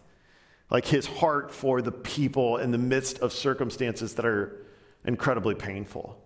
like 0.70 0.86
his 0.86 1.06
heart 1.06 1.52
for 1.52 1.82
the 1.82 1.92
people 1.92 2.58
in 2.58 2.70
the 2.70 2.78
midst 2.78 3.18
of 3.18 3.32
circumstances 3.32 4.14
that 4.14 4.24
are 4.24 4.64
incredibly 5.04 5.54
painful, 5.54 6.16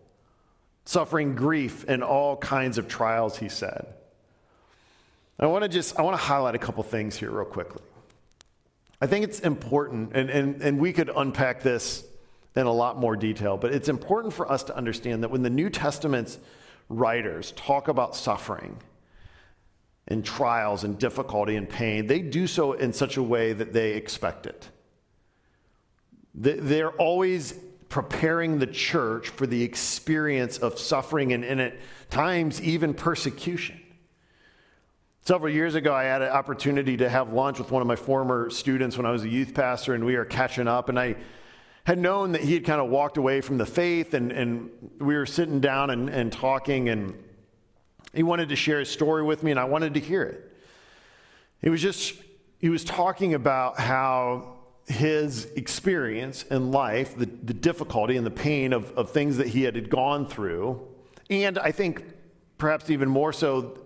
suffering 0.84 1.34
grief 1.34 1.84
and 1.88 2.02
all 2.02 2.36
kinds 2.36 2.76
of 2.76 2.88
trials. 2.88 3.38
He 3.38 3.48
said. 3.48 3.86
I 5.40 5.46
want 5.46 5.62
to 5.64 5.68
just 5.68 5.98
I 5.98 6.02
want 6.02 6.16
to 6.16 6.22
highlight 6.22 6.54
a 6.54 6.58
couple 6.58 6.84
things 6.84 7.16
here 7.16 7.30
real 7.30 7.44
quickly. 7.44 7.82
I 9.00 9.08
think 9.08 9.24
it's 9.24 9.40
important, 9.40 10.12
and, 10.14 10.30
and, 10.30 10.62
and 10.62 10.78
we 10.78 10.92
could 10.92 11.10
unpack 11.14 11.62
this 11.62 12.04
in 12.54 12.66
a 12.66 12.72
lot 12.72 12.96
more 12.96 13.16
detail, 13.16 13.56
but 13.56 13.74
it's 13.74 13.88
important 13.88 14.32
for 14.32 14.48
us 14.50 14.62
to 14.64 14.76
understand 14.76 15.24
that 15.24 15.32
when 15.32 15.42
the 15.42 15.50
New 15.50 15.68
Testament's 15.68 16.38
writers 16.88 17.52
talk 17.52 17.88
about 17.88 18.14
suffering 18.16 18.76
and 20.08 20.24
trials 20.24 20.84
and 20.84 20.98
difficulty 20.98 21.56
and 21.56 21.68
pain, 21.68 22.06
they 22.06 22.20
do 22.20 22.46
so 22.46 22.72
in 22.72 22.92
such 22.92 23.16
a 23.16 23.22
way 23.22 23.52
that 23.52 23.72
they 23.72 23.92
expect 23.92 24.46
it. 24.46 24.68
They're 26.34 26.92
always 26.92 27.54
preparing 27.88 28.58
the 28.58 28.66
church 28.66 29.28
for 29.28 29.46
the 29.46 29.62
experience 29.62 30.56
of 30.58 30.78
suffering 30.78 31.32
and 31.32 31.44
in 31.44 31.60
at 31.60 31.74
times 32.10 32.60
even 32.62 32.94
persecution. 32.94 33.78
Several 35.24 35.52
years 35.52 35.76
ago, 35.76 35.94
I 35.94 36.04
had 36.04 36.22
an 36.22 36.30
opportunity 36.30 36.96
to 36.96 37.08
have 37.08 37.32
lunch 37.32 37.58
with 37.58 37.70
one 37.70 37.80
of 37.80 37.86
my 37.86 37.94
former 37.94 38.50
students 38.50 38.96
when 38.96 39.06
I 39.06 39.12
was 39.12 39.22
a 39.22 39.28
youth 39.28 39.54
pastor, 39.54 39.94
and 39.94 40.04
we 40.04 40.16
were 40.16 40.24
catching 40.24 40.66
up. 40.66 40.88
And 40.88 40.98
I 40.98 41.14
had 41.84 41.98
known 41.98 42.32
that 42.32 42.42
he 42.42 42.54
had 42.54 42.64
kind 42.64 42.80
of 42.80 42.88
walked 42.88 43.16
away 43.16 43.40
from 43.40 43.58
the 43.58 43.66
faith, 43.66 44.14
and, 44.14 44.30
and 44.30 44.70
we 45.00 45.16
were 45.16 45.26
sitting 45.26 45.60
down 45.60 45.90
and, 45.90 46.08
and 46.08 46.32
talking, 46.32 46.88
and 46.88 47.14
he 48.12 48.22
wanted 48.22 48.48
to 48.50 48.56
share 48.56 48.78
his 48.78 48.88
story 48.88 49.22
with 49.22 49.42
me, 49.42 49.50
and 49.50 49.58
I 49.58 49.64
wanted 49.64 49.94
to 49.94 50.00
hear 50.00 50.22
it. 50.22 50.52
He 51.60 51.70
was 51.70 51.82
just, 51.82 52.14
he 52.58 52.68
was 52.68 52.84
talking 52.84 53.34
about 53.34 53.80
how 53.80 54.58
his 54.86 55.46
experience 55.56 56.44
in 56.44 56.70
life, 56.70 57.16
the, 57.16 57.26
the 57.26 57.54
difficulty 57.54 58.16
and 58.16 58.26
the 58.26 58.30
pain 58.30 58.72
of, 58.72 58.92
of 58.92 59.10
things 59.10 59.36
that 59.38 59.48
he 59.48 59.62
had 59.62 59.90
gone 59.90 60.26
through, 60.26 60.80
and 61.30 61.58
I 61.58 61.72
think 61.72 62.04
perhaps 62.58 62.90
even 62.90 63.08
more 63.08 63.32
so, 63.32 63.76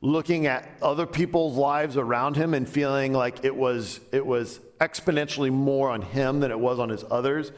looking 0.00 0.46
at 0.46 0.68
other 0.80 1.06
people's 1.06 1.56
lives 1.56 1.96
around 1.96 2.36
him 2.36 2.54
and 2.54 2.68
feeling 2.68 3.12
like 3.12 3.44
it 3.44 3.56
was, 3.56 3.98
it 4.12 4.24
was 4.24 4.60
exponentially 4.84 5.50
more 5.50 5.90
on 5.90 6.02
him 6.02 6.40
than 6.40 6.50
it 6.50 6.60
was 6.60 6.78
on 6.78 6.88
his 6.88 7.04
others. 7.10 7.52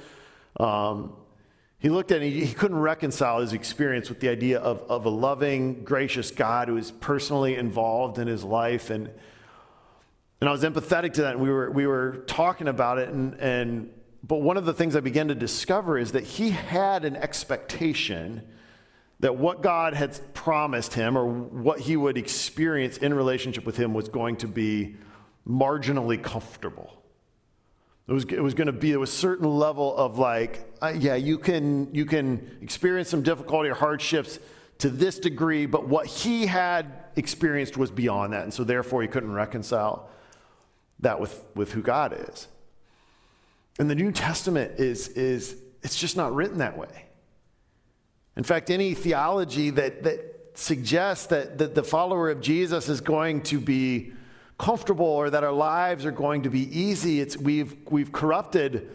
Um, 0.59 1.13
he 1.79 1.91
looked 1.91 2.11
at 2.11 2.23
it, 2.23 2.31
he, 2.31 2.45
he 2.45 2.55
couldn't 2.55 2.79
reconcile 2.79 3.41
his 3.41 3.53
experience 3.53 4.09
with 4.09 4.21
the 4.21 4.29
idea 4.29 4.59
of, 4.59 4.83
of 4.89 5.05
a 5.05 5.11
loving, 5.11 5.85
gracious 5.85 6.31
God 6.31 6.69
who 6.69 6.77
is 6.77 6.91
personally 6.91 7.57
involved 7.57 8.19
in 8.19 8.27
his 8.27 8.43
life. 8.43 8.91
And, 8.91 9.11
and 10.41 10.49
I 10.49 10.53
was 10.53 10.63
empathetic 10.63 11.13
to 11.15 11.23
that. 11.23 11.33
And 11.33 11.41
we 11.41 11.51
were, 11.51 11.71
we 11.71 11.87
were 11.87 12.25
talking 12.27 12.69
about 12.69 12.99
it. 12.99 13.11
And, 13.11 13.35
and, 13.35 13.91
but 14.23 14.41
one 14.41 14.57
of 14.57 14.65
the 14.65 14.73
things 14.73 14.97
I 14.97 15.01
began 15.01 15.29
to 15.29 15.35
discover 15.35 15.99
is 15.99 16.13
that 16.13 16.25
he 16.25 16.51
had 16.51 17.05
an 17.05 17.17
expectation 17.17 18.43
that 19.21 19.37
what 19.37 19.63
God 19.63 19.95
had 19.95 20.19
promised 20.35 20.95
him 20.95 21.17
or 21.17 21.27
what 21.27 21.81
he 21.81 21.97
would 21.97 22.19
experience 22.19 22.99
in 22.99 23.15
relationship 23.15 23.65
with 23.65 23.77
him 23.77 23.95
was 23.95 24.09
going 24.09 24.37
to 24.37 24.49
be 24.49 24.97
marginally 25.49 26.23
comfortable. 26.23 27.03
It 28.09 28.13
was, 28.13 28.25
it 28.25 28.43
was 28.43 28.55
going 28.55 28.69
to 28.69 28.73
be 28.73 28.93
There 28.93 29.03
a 29.03 29.07
certain 29.07 29.49
level 29.49 29.97
of 29.97 30.19
like, 30.19 30.73
uh, 30.81 30.93
yeah, 30.97 31.17
you 31.17 31.39
can, 31.39 31.93
you 31.93 32.07
can 32.07 32.59
experience 32.63 33.09
some 33.09 33.23
difficulty 33.23 33.69
or 33.69 33.75
hardships 33.75 34.39
to 34.79 34.91
this 34.91 35.19
degree, 35.19 35.67
but 35.67 35.89
what 35.89 36.07
he 36.07 36.47
had 36.47 36.93
experienced 37.17 37.77
was 37.77 37.91
beyond 37.91 38.33
that. 38.33 38.45
And 38.45 38.55
so 38.55 38.63
therefore 38.63 39.03
he 39.03 39.09
couldn't 39.09 39.33
reconcile 39.33 40.09
that 41.01 41.21
with, 41.21 41.45
with 41.55 41.73
who 41.73 41.83
God 41.83 42.17
is. 42.29 42.47
And 43.79 43.91
the 43.91 43.95
New 43.95 44.13
Testament 44.13 44.79
is, 44.79 45.09
is 45.09 45.57
it's 45.83 45.99
just 45.99 46.17
not 46.17 46.35
written 46.35 46.59
that 46.59 46.79
way. 46.79 47.07
In 48.37 48.45
fact, 48.45 48.71
any 48.71 48.95
theology 48.95 49.71
that, 49.71 50.03
that 50.05 50.51
suggests 50.55 51.27
that, 51.27 51.59
that 51.59 51.75
the 51.75 51.83
follower 51.83 52.31
of 52.31 52.41
Jesus 52.41 52.89
is 52.89 53.01
going 53.01 53.43
to 53.45 53.61
be 53.61 54.13
comfortable 54.59 55.07
or 55.07 55.31
that 55.31 55.45
our 55.45 55.53
lives 55.53 56.05
are 56.07 56.13
going 56.13 56.43
to 56.43 56.51
be 56.51 56.79
easy. 56.79 57.21
It's, 57.21 57.37
we've, 57.37 57.77
we've 57.91 58.13
corrupted 58.13 58.91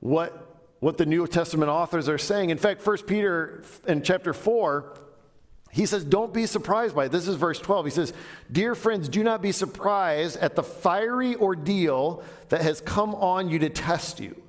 what, 0.00 0.58
what 0.80 0.98
the 0.98 1.06
New 1.06 1.26
Testament 1.26 1.70
authors 1.70 2.08
are 2.08 2.18
saying. 2.18 2.50
In 2.50 2.58
fact, 2.58 2.84
1 2.84 2.98
Peter 3.06 3.62
in 3.86 4.02
chapter 4.02 4.32
4, 4.32 4.94
he 5.70 5.86
says, 5.86 6.04
Don't 6.04 6.32
be 6.32 6.46
surprised 6.46 6.94
by 6.94 7.06
it. 7.06 7.12
This 7.12 7.26
is 7.26 7.36
verse 7.36 7.58
12. 7.58 7.86
He 7.86 7.90
says, 7.90 8.12
Dear 8.50 8.74
friends, 8.74 9.08
do 9.08 9.24
not 9.24 9.42
be 9.42 9.50
surprised 9.50 10.36
at 10.36 10.54
the 10.54 10.62
fiery 10.62 11.36
ordeal 11.36 12.22
that 12.48 12.60
has 12.60 12.80
come 12.80 13.14
on 13.14 13.48
you 13.48 13.58
to 13.60 13.68
test 13.68 14.20
you, 14.20 14.40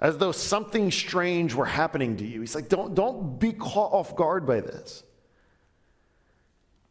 as 0.00 0.18
though 0.18 0.32
something 0.32 0.90
strange 0.90 1.54
were 1.54 1.66
happening 1.66 2.16
to 2.16 2.26
you. 2.26 2.40
He's 2.40 2.54
like, 2.54 2.68
Don't, 2.68 2.94
don't 2.94 3.38
be 3.38 3.52
caught 3.52 3.92
off 3.92 4.16
guard 4.16 4.46
by 4.46 4.60
this. 4.60 5.02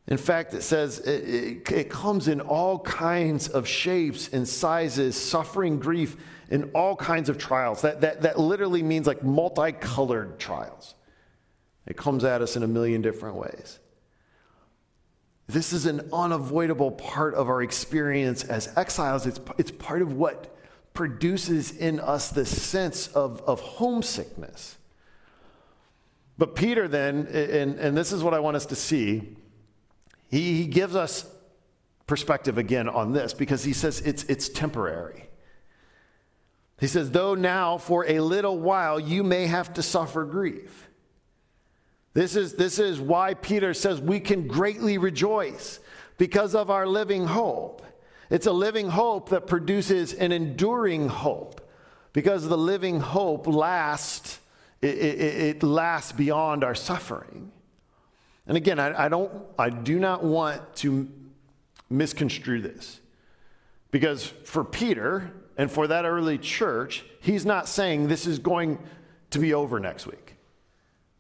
In 0.07 0.17
fact, 0.17 0.53
it 0.53 0.63
says 0.63 0.99
it, 0.99 1.09
it, 1.09 1.71
it, 1.71 1.89
comes 1.89 2.27
in 2.27 2.41
all 2.41 2.79
kinds 2.79 3.47
of 3.47 3.67
shapes 3.67 4.29
and 4.29 4.47
sizes, 4.47 5.15
suffering, 5.15 5.79
grief, 5.79 6.17
in 6.49 6.71
all 6.73 6.95
kinds 6.95 7.29
of 7.29 7.37
trials. 7.37 7.81
That, 7.83 8.01
that, 8.01 8.21
that 8.23 8.39
literally 8.39 8.83
means 8.83 9.07
like 9.07 9.23
multicolored 9.23 10.39
trials. 10.39 10.95
It 11.85 11.97
comes 11.97 12.23
at 12.23 12.41
us 12.41 12.55
in 12.55 12.63
a 12.63 12.67
million 12.67 13.01
different 13.01 13.35
ways. 13.35 13.79
This 15.47 15.73
is 15.73 15.85
an 15.85 16.09
unavoidable 16.13 16.91
part 16.91 17.33
of 17.35 17.49
our 17.49 17.61
experience 17.61 18.43
as 18.43 18.75
exiles. 18.77 19.25
It's, 19.27 19.39
it's 19.57 19.71
part 19.71 20.01
of 20.01 20.13
what 20.13 20.55
produces 20.93 21.71
in 21.71 21.99
us 21.99 22.29
this 22.29 22.61
sense 22.61 23.07
of, 23.07 23.41
of 23.41 23.59
homesickness. 23.59 24.77
But 26.37 26.55
Peter, 26.55 26.87
then, 26.87 27.27
and, 27.27 27.79
and 27.79 27.97
this 27.97 28.11
is 28.11 28.23
what 28.23 28.33
I 28.33 28.39
want 28.39 28.55
us 28.55 28.65
to 28.67 28.75
see, 28.75 29.35
he, 30.31 30.57
he 30.57 30.65
gives 30.65 30.95
us 30.95 31.29
perspective 32.07 32.57
again 32.57 32.89
on 32.89 33.11
this 33.11 33.33
because 33.33 33.63
he 33.63 33.73
says 33.73 33.99
it's, 34.01 34.23
it's 34.23 34.49
temporary. 34.49 35.29
He 36.79 36.87
says, 36.87 37.11
though 37.11 37.35
now 37.35 37.77
for 37.77 38.05
a 38.07 38.21
little 38.21 38.57
while 38.57 38.99
you 38.99 39.23
may 39.23 39.45
have 39.45 39.73
to 39.73 39.83
suffer 39.83 40.25
grief. 40.25 40.87
This 42.13 42.35
is, 42.35 42.55
this 42.55 42.79
is 42.79 42.99
why 42.99 43.35
Peter 43.35 43.73
says 43.73 44.01
we 44.01 44.19
can 44.19 44.47
greatly 44.47 44.97
rejoice 44.97 45.79
because 46.17 46.55
of 46.55 46.69
our 46.69 46.87
living 46.87 47.27
hope. 47.27 47.85
It's 48.29 48.47
a 48.47 48.51
living 48.51 48.89
hope 48.89 49.29
that 49.29 49.47
produces 49.47 50.13
an 50.13 50.31
enduring 50.31 51.09
hope 51.09 51.61
because 52.13 52.47
the 52.47 52.57
living 52.57 52.99
hope 52.99 53.47
lasts, 53.47 54.39
it, 54.81 54.97
it, 54.97 55.41
it 55.57 55.63
lasts 55.63 56.11
beyond 56.13 56.63
our 56.63 56.75
suffering. 56.75 57.51
And 58.47 58.57
again, 58.57 58.79
I, 58.79 59.05
I, 59.05 59.09
don't, 59.09 59.31
I 59.57 59.69
do 59.69 59.99
not 59.99 60.23
want 60.23 60.75
to 60.77 61.09
misconstrue 61.89 62.61
this 62.61 62.99
because 63.91 64.25
for 64.25 64.63
Peter 64.63 65.31
and 65.57 65.69
for 65.69 65.87
that 65.87 66.05
early 66.05 66.37
church, 66.37 67.03
he's 67.19 67.45
not 67.45 67.67
saying 67.67 68.07
this 68.07 68.25
is 68.25 68.39
going 68.39 68.79
to 69.31 69.39
be 69.39 69.53
over 69.53 69.79
next 69.79 70.07
week. 70.07 70.35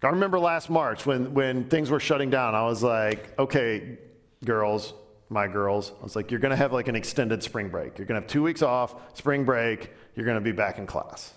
I 0.03 0.07
remember 0.07 0.39
last 0.39 0.69
March 0.69 1.05
when, 1.05 1.33
when 1.33 1.65
things 1.65 1.91
were 1.91 1.99
shutting 1.99 2.31
down, 2.31 2.55
I 2.55 2.63
was 2.63 2.81
like, 2.81 3.37
okay, 3.37 3.99
girls, 4.43 4.93
my 5.29 5.47
girls, 5.47 5.93
I 5.99 6.03
was 6.03 6.15
like, 6.15 6.31
you're 6.31 6.39
going 6.39 6.49
to 6.49 6.55
have 6.57 6.73
like 6.73 6.87
an 6.87 6.95
extended 6.95 7.43
spring 7.43 7.69
break. 7.69 7.99
You're 7.99 8.07
going 8.07 8.19
to 8.19 8.21
have 8.21 8.29
two 8.29 8.41
weeks 8.41 8.63
off, 8.63 8.95
spring 9.15 9.45
break, 9.45 9.91
you're 10.15 10.25
going 10.25 10.35
to 10.35 10.41
be 10.41 10.51
back 10.51 10.79
in 10.79 10.87
class. 10.87 11.35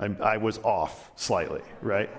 I, 0.00 0.06
I 0.22 0.36
was 0.38 0.58
off 0.58 1.10
slightly, 1.16 1.60
right? 1.82 2.10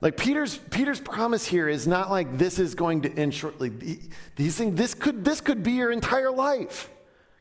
Like 0.00 0.16
Peter's 0.16 0.58
Peter's 0.58 1.00
promise 1.00 1.46
here 1.46 1.68
is 1.68 1.86
not 1.86 2.10
like 2.10 2.36
this 2.36 2.58
is 2.58 2.74
going 2.74 3.02
to 3.02 3.12
end 3.14 3.34
shortly. 3.34 3.70
These 4.36 4.56
things, 4.56 4.76
this 4.76 4.94
could 4.94 5.24
this 5.24 5.40
could 5.40 5.62
be 5.62 5.72
your 5.72 5.90
entire 5.90 6.30
life, 6.30 6.90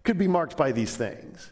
could 0.04 0.18
be 0.18 0.28
marked 0.28 0.56
by 0.56 0.72
these 0.72 0.96
things. 0.96 1.52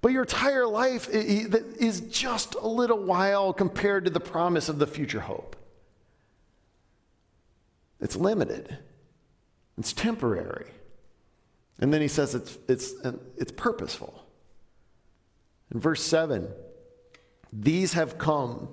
But 0.00 0.12
your 0.12 0.24
entire 0.24 0.66
life 0.66 1.08
is 1.08 2.00
just 2.02 2.56
a 2.56 2.66
little 2.66 3.02
while 3.02 3.54
compared 3.54 4.04
to 4.04 4.10
the 4.10 4.20
promise 4.20 4.68
of 4.68 4.78
the 4.78 4.86
future 4.86 5.20
hope. 5.20 5.56
It's 8.00 8.16
limited, 8.16 8.78
it's 9.78 9.92
temporary. 9.92 10.66
And 11.78 11.92
then 11.92 12.00
he 12.00 12.08
says 12.08 12.34
it's, 12.34 12.58
it's, 12.68 12.92
it's 13.36 13.50
purposeful. 13.50 14.24
In 15.72 15.80
verse 15.80 16.02
7, 16.02 16.48
these 17.52 17.94
have 17.94 18.16
come 18.18 18.68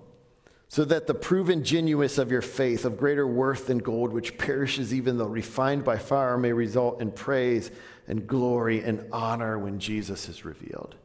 so 0.71 0.85
that 0.85 1.05
the 1.05 1.13
proven 1.13 1.65
genuineness 1.65 2.17
of 2.17 2.31
your 2.31 2.41
faith, 2.41 2.85
of 2.85 2.97
greater 2.97 3.27
worth 3.27 3.67
than 3.67 3.79
gold, 3.79 4.13
which 4.13 4.37
perishes 4.37 4.93
even 4.93 5.17
though 5.17 5.25
refined 5.25 5.83
by 5.83 5.97
fire, 5.97 6.37
may 6.37 6.53
result 6.53 7.01
in 7.01 7.11
praise 7.11 7.69
and 8.07 8.25
glory 8.25 8.81
and 8.81 9.05
honor 9.11 9.59
when 9.59 9.79
Jesus 9.79 10.29
is 10.29 10.45
revealed. 10.45 10.95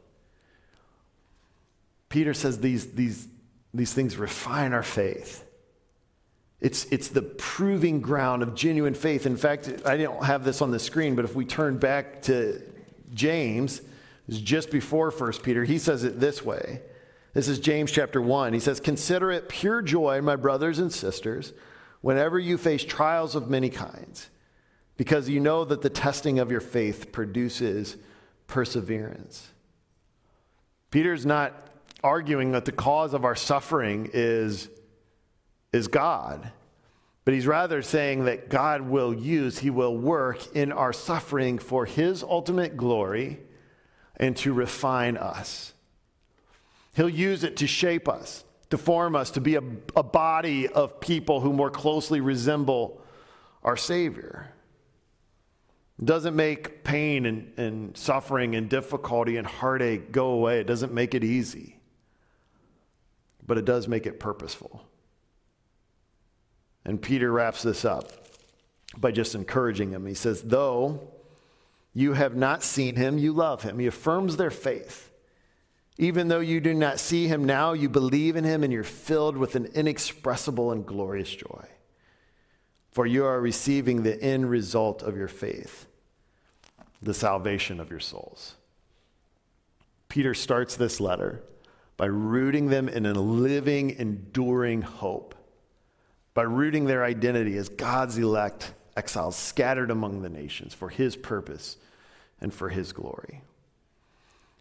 Peter 2.07 2.33
says 2.33 2.61
these, 2.61 2.93
these, 2.93 3.27
these 3.73 3.91
things 3.91 4.15
refine 4.15 4.71
our 4.71 4.83
faith. 4.83 5.43
It's, 6.61 6.85
it's 6.85 7.09
the 7.09 7.21
proving 7.21 7.99
ground 7.99 8.43
of 8.43 8.55
genuine 8.55 8.93
faith. 8.93 9.25
In 9.25 9.35
fact, 9.35 9.69
I 9.85 9.97
don't 9.97 10.23
have 10.23 10.45
this 10.45 10.61
on 10.61 10.71
the 10.71 10.79
screen, 10.79 11.13
but 11.13 11.25
if 11.25 11.35
we 11.35 11.43
turn 11.43 11.77
back 11.77 12.21
to 12.21 12.61
James, 13.13 13.81
just 14.29 14.71
before 14.71 15.11
1 15.11 15.33
Peter, 15.43 15.65
he 15.65 15.77
says 15.77 16.05
it 16.05 16.21
this 16.21 16.41
way. 16.41 16.83
This 17.37 17.49
is 17.49 17.59
James 17.59 17.91
chapter 17.91 18.19
1. 18.19 18.53
He 18.53 18.59
says, 18.59 18.79
Consider 18.79 19.31
it 19.31 19.47
pure 19.47 19.83
joy, 19.83 20.21
my 20.21 20.35
brothers 20.35 20.79
and 20.79 20.91
sisters, 20.91 21.53
whenever 22.01 22.39
you 22.39 22.57
face 22.57 22.83
trials 22.83 23.35
of 23.35 23.47
many 23.47 23.69
kinds, 23.69 24.31
because 24.97 25.29
you 25.29 25.39
know 25.39 25.63
that 25.63 25.83
the 25.83 25.89
testing 25.91 26.39
of 26.39 26.49
your 26.49 26.61
faith 26.61 27.11
produces 27.11 27.95
perseverance. 28.47 29.49
Peter's 30.89 31.27
not 31.27 31.53
arguing 32.03 32.53
that 32.53 32.65
the 32.65 32.71
cause 32.71 33.13
of 33.13 33.23
our 33.23 33.35
suffering 33.35 34.09
is, 34.15 34.67
is 35.71 35.87
God. 35.87 36.51
But 37.23 37.35
he's 37.35 37.45
rather 37.45 37.83
saying 37.83 38.25
that 38.25 38.49
God 38.49 38.81
will 38.81 39.13
use, 39.13 39.59
he 39.59 39.69
will 39.69 39.95
work 39.95 40.55
in 40.55 40.71
our 40.71 40.91
suffering 40.91 41.59
for 41.59 41.85
his 41.85 42.23
ultimate 42.23 42.75
glory 42.75 43.37
and 44.15 44.35
to 44.37 44.53
refine 44.53 45.17
us. 45.17 45.75
He'll 46.97 47.07
use 47.07 47.45
it 47.45 47.57
to 47.57 47.67
shape 47.67 48.09
us, 48.09 48.43
to 48.71 48.77
form 48.77 49.15
us, 49.15 49.31
to 49.31 49.41
be 49.41 49.55
a, 49.55 49.63
a 49.95 50.03
body 50.03 50.67
of 50.67 50.99
people 50.99 51.39
who 51.39 51.53
more 51.53 51.69
closely 51.69 52.19
resemble 52.19 53.01
our 53.63 53.77
Savior. 53.77 54.51
It 55.99 56.05
doesn't 56.05 56.35
make 56.35 56.83
pain 56.83 57.25
and, 57.25 57.53
and 57.57 57.95
suffering 57.95 58.55
and 58.55 58.69
difficulty 58.69 59.37
and 59.37 59.47
heartache 59.47 60.11
go 60.11 60.31
away. 60.31 60.59
It 60.59 60.67
doesn't 60.67 60.93
make 60.93 61.15
it 61.15 61.23
easy 61.23 61.77
but 63.47 63.57
it 63.57 63.65
does 63.65 63.87
make 63.87 64.05
it 64.05 64.19
purposeful. 64.19 64.83
And 66.85 67.01
Peter 67.01 67.31
wraps 67.31 67.63
this 67.63 67.85
up 67.85 68.11
by 68.97 69.11
just 69.11 69.33
encouraging 69.33 69.91
them. 69.91 70.05
He 70.05 70.13
says, 70.13 70.41
Though 70.43 71.11
you 71.93 72.13
have 72.13 72.35
not 72.35 72.61
seen 72.61 72.95
him, 72.95 73.17
you 73.17 73.33
love 73.33 73.63
him. 73.63 73.79
He 73.79 73.87
affirms 73.87 74.37
their 74.37 74.51
faith. 74.51 75.09
Even 75.97 76.27
though 76.27 76.39
you 76.39 76.59
do 76.59 76.73
not 76.73 76.99
see 76.99 77.27
him 77.27 77.43
now, 77.43 77.73
you 77.73 77.89
believe 77.89 78.35
in 78.35 78.43
him 78.43 78.63
and 78.63 78.71
you're 78.71 78.83
filled 78.83 79.35
with 79.35 79.55
an 79.55 79.65
inexpressible 79.73 80.71
and 80.71 80.85
glorious 80.85 81.33
joy. 81.33 81.65
For 82.91 83.05
you 83.05 83.25
are 83.25 83.41
receiving 83.41 84.03
the 84.03 84.21
end 84.21 84.49
result 84.49 85.01
of 85.01 85.17
your 85.17 85.27
faith, 85.27 85.87
the 87.01 87.13
salvation 87.13 87.79
of 87.79 87.89
your 87.89 87.99
souls. 87.99 88.55
Peter 90.07 90.33
starts 90.33 90.75
this 90.75 90.99
letter 90.99 91.43
by 91.95 92.05
rooting 92.05 92.67
them 92.67 92.87
in 92.87 93.05
a 93.05 93.13
living, 93.13 93.89
enduring 93.89 94.83
hope, 94.83 95.35
by 96.33 96.43
rooting 96.43 96.85
their 96.85 97.03
identity 97.03 97.57
as 97.57 97.69
God's 97.69 98.17
elect 98.17 98.73
exiles 98.95 99.35
scattered 99.35 99.91
among 99.91 100.21
the 100.21 100.29
nations 100.29 100.73
for 100.73 100.89
his 100.89 101.15
purpose 101.15 101.77
and 102.39 102.53
for 102.53 102.69
his 102.69 102.93
glory. 102.93 103.41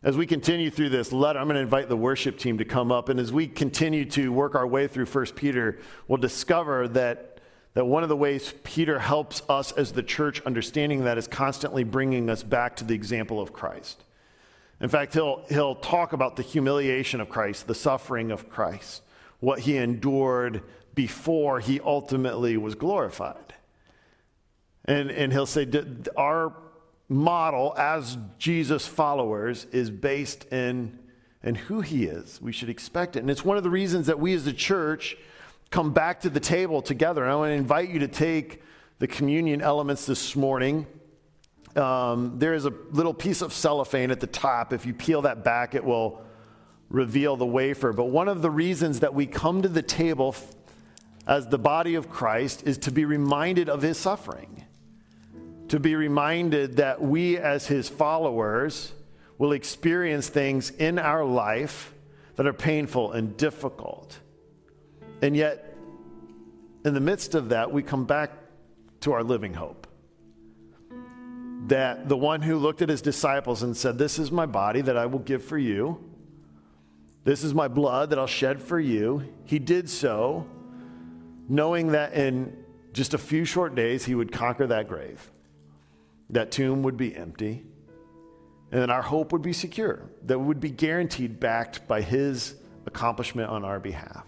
As 0.06 0.16
we 0.16 0.24
continue 0.24 0.70
through 0.70 0.90
this 0.90 1.10
letter, 1.10 1.40
I'm 1.40 1.46
going 1.46 1.56
to 1.56 1.62
invite 1.62 1.88
the 1.88 1.96
worship 1.96 2.38
team 2.38 2.58
to 2.58 2.64
come 2.64 2.92
up. 2.92 3.08
And 3.08 3.18
as 3.18 3.32
we 3.32 3.48
continue 3.48 4.04
to 4.10 4.32
work 4.32 4.54
our 4.54 4.64
way 4.64 4.86
through 4.86 5.06
1 5.06 5.26
Peter, 5.34 5.80
we'll 6.06 6.18
discover 6.18 6.86
that, 6.86 7.40
that 7.74 7.86
one 7.86 8.04
of 8.04 8.08
the 8.08 8.16
ways 8.16 8.54
Peter 8.62 9.00
helps 9.00 9.42
us 9.48 9.72
as 9.72 9.90
the 9.90 10.04
church 10.04 10.40
understanding 10.42 11.02
that 11.02 11.18
is 11.18 11.26
constantly 11.26 11.82
bringing 11.82 12.30
us 12.30 12.44
back 12.44 12.76
to 12.76 12.84
the 12.84 12.94
example 12.94 13.40
of 13.40 13.52
Christ. 13.52 14.04
In 14.80 14.88
fact, 14.88 15.12
he'll, 15.12 15.44
he'll 15.48 15.74
talk 15.74 16.12
about 16.12 16.36
the 16.36 16.44
humiliation 16.44 17.20
of 17.20 17.28
Christ, 17.28 17.66
the 17.66 17.74
suffering 17.74 18.30
of 18.30 18.48
Christ, 18.48 19.02
what 19.40 19.58
he 19.58 19.76
endured 19.76 20.62
before 20.94 21.59
he 21.59 21.80
ultimately 21.80 22.57
was 22.57 22.76
glorified. 22.76 23.54
And, 24.84 25.11
and 25.11 25.32
he'll 25.32 25.46
say, 25.46 25.66
Our 26.16 26.54
model 27.09 27.74
as 27.76 28.18
Jesus 28.38 28.86
followers 28.86 29.66
is 29.72 29.90
based 29.90 30.44
in, 30.52 30.98
in 31.42 31.54
who 31.54 31.80
he 31.80 32.04
is. 32.04 32.40
We 32.40 32.52
should 32.52 32.68
expect 32.68 33.16
it. 33.16 33.20
And 33.20 33.30
it's 33.30 33.44
one 33.44 33.57
of 33.57 33.62
the 33.62 33.70
reasons 33.70 34.07
that 34.07 34.18
we 34.18 34.34
as 34.34 34.46
a 34.46 34.52
church 34.52 35.16
come 35.70 35.92
back 35.92 36.20
to 36.20 36.30
the 36.30 36.40
table 36.40 36.82
together. 36.82 37.22
And 37.22 37.32
I 37.32 37.36
want 37.36 37.50
to 37.50 37.54
invite 37.54 37.90
you 37.90 38.00
to 38.00 38.09
take 38.09 38.62
the 38.98 39.07
communion 39.07 39.61
elements 39.61 40.07
this 40.07 40.34
morning 40.34 40.86
um, 41.76 42.38
there 42.38 42.54
is 42.54 42.64
a 42.64 42.72
little 42.90 43.14
piece 43.14 43.42
of 43.42 43.52
cellophane 43.52 44.11
at 44.11 44.20
the 44.20 44.26
top. 44.26 44.72
If 44.72 44.86
you 44.86 44.94
peel 44.94 45.22
that 45.22 45.44
back, 45.44 45.74
it 45.74 45.84
will 45.84 46.22
reveal 46.88 47.36
the 47.36 47.46
wafer. 47.46 47.92
But 47.92 48.07
one 48.07 48.28
of 48.28 48.42
the 48.42 48.50
reasons 48.50 49.00
that 49.00 49.14
we 49.14 49.26
come 49.26 49.62
to 49.62 49.68
the 49.68 49.82
table 49.82 50.34
as 51.26 51.48
the 51.48 51.59
body 51.59 51.94
of 51.94 52.09
Christ 52.09 52.62
is 52.66 52.78
to 52.78 52.90
be 52.90 53.04
reminded 53.04 53.68
of 53.68 53.82
his 53.82 53.98
suffering, 53.98 54.64
to 55.68 55.80
be 55.80 55.94
reminded 55.94 56.76
that 56.76 57.00
we, 57.00 57.36
as 57.38 57.66
his 57.66 57.88
followers, 57.88 58.92
will 59.38 59.52
experience 59.52 60.28
things 60.28 60.70
in 60.70 60.98
our 60.98 61.24
life 61.24 61.94
that 62.36 62.46
are 62.46 62.52
painful 62.52 63.12
and 63.12 63.36
difficult. 63.36 64.20
And 65.22 65.36
yet, 65.36 65.74
in 66.84 66.94
the 66.94 67.00
midst 67.00 67.34
of 67.34 67.48
that, 67.48 67.72
we 67.72 67.82
come 67.82 68.04
back 68.04 68.32
to 69.00 69.12
our 69.12 69.22
living 69.22 69.54
hope. 69.54 69.86
That 71.66 72.08
the 72.08 72.16
one 72.16 72.42
who 72.42 72.58
looked 72.58 72.82
at 72.82 72.88
his 72.88 73.02
disciples 73.02 73.62
and 73.62 73.76
said, 73.76 73.98
This 73.98 74.18
is 74.18 74.30
my 74.30 74.46
body 74.46 74.82
that 74.82 74.96
I 74.96 75.06
will 75.06 75.18
give 75.18 75.44
for 75.44 75.58
you, 75.58 75.98
this 77.24 77.42
is 77.42 77.54
my 77.54 77.66
blood 77.66 78.10
that 78.10 78.18
I'll 78.18 78.26
shed 78.28 78.62
for 78.62 78.78
you, 78.78 79.24
he 79.44 79.58
did 79.58 79.90
so 79.90 80.46
knowing 81.48 81.88
that 81.88 82.14
in 82.14 82.56
just 82.92 83.14
a 83.14 83.18
few 83.18 83.44
short 83.44 83.74
days 83.74 84.04
he 84.04 84.14
would 84.14 84.32
conquer 84.32 84.66
that 84.66 84.88
grave, 84.88 85.30
that 86.31 86.51
tomb 86.51 86.83
would 86.83 86.97
be 86.97 87.16
empty, 87.16 87.64
and 88.72 88.81
then 88.81 88.91
our 88.91 89.03
hope 89.03 89.33
would 89.33 89.43
be 89.43 89.53
secure, 89.53 90.11
that 90.24 90.39
would 90.39 90.61
be 90.61 90.70
guaranteed, 90.70 91.39
backed 91.39 91.87
by 91.87 92.03
his 92.03 92.55
accomplishment 92.87 93.49
on 93.49 93.64
our 93.64 93.79
behalf. 93.81 94.27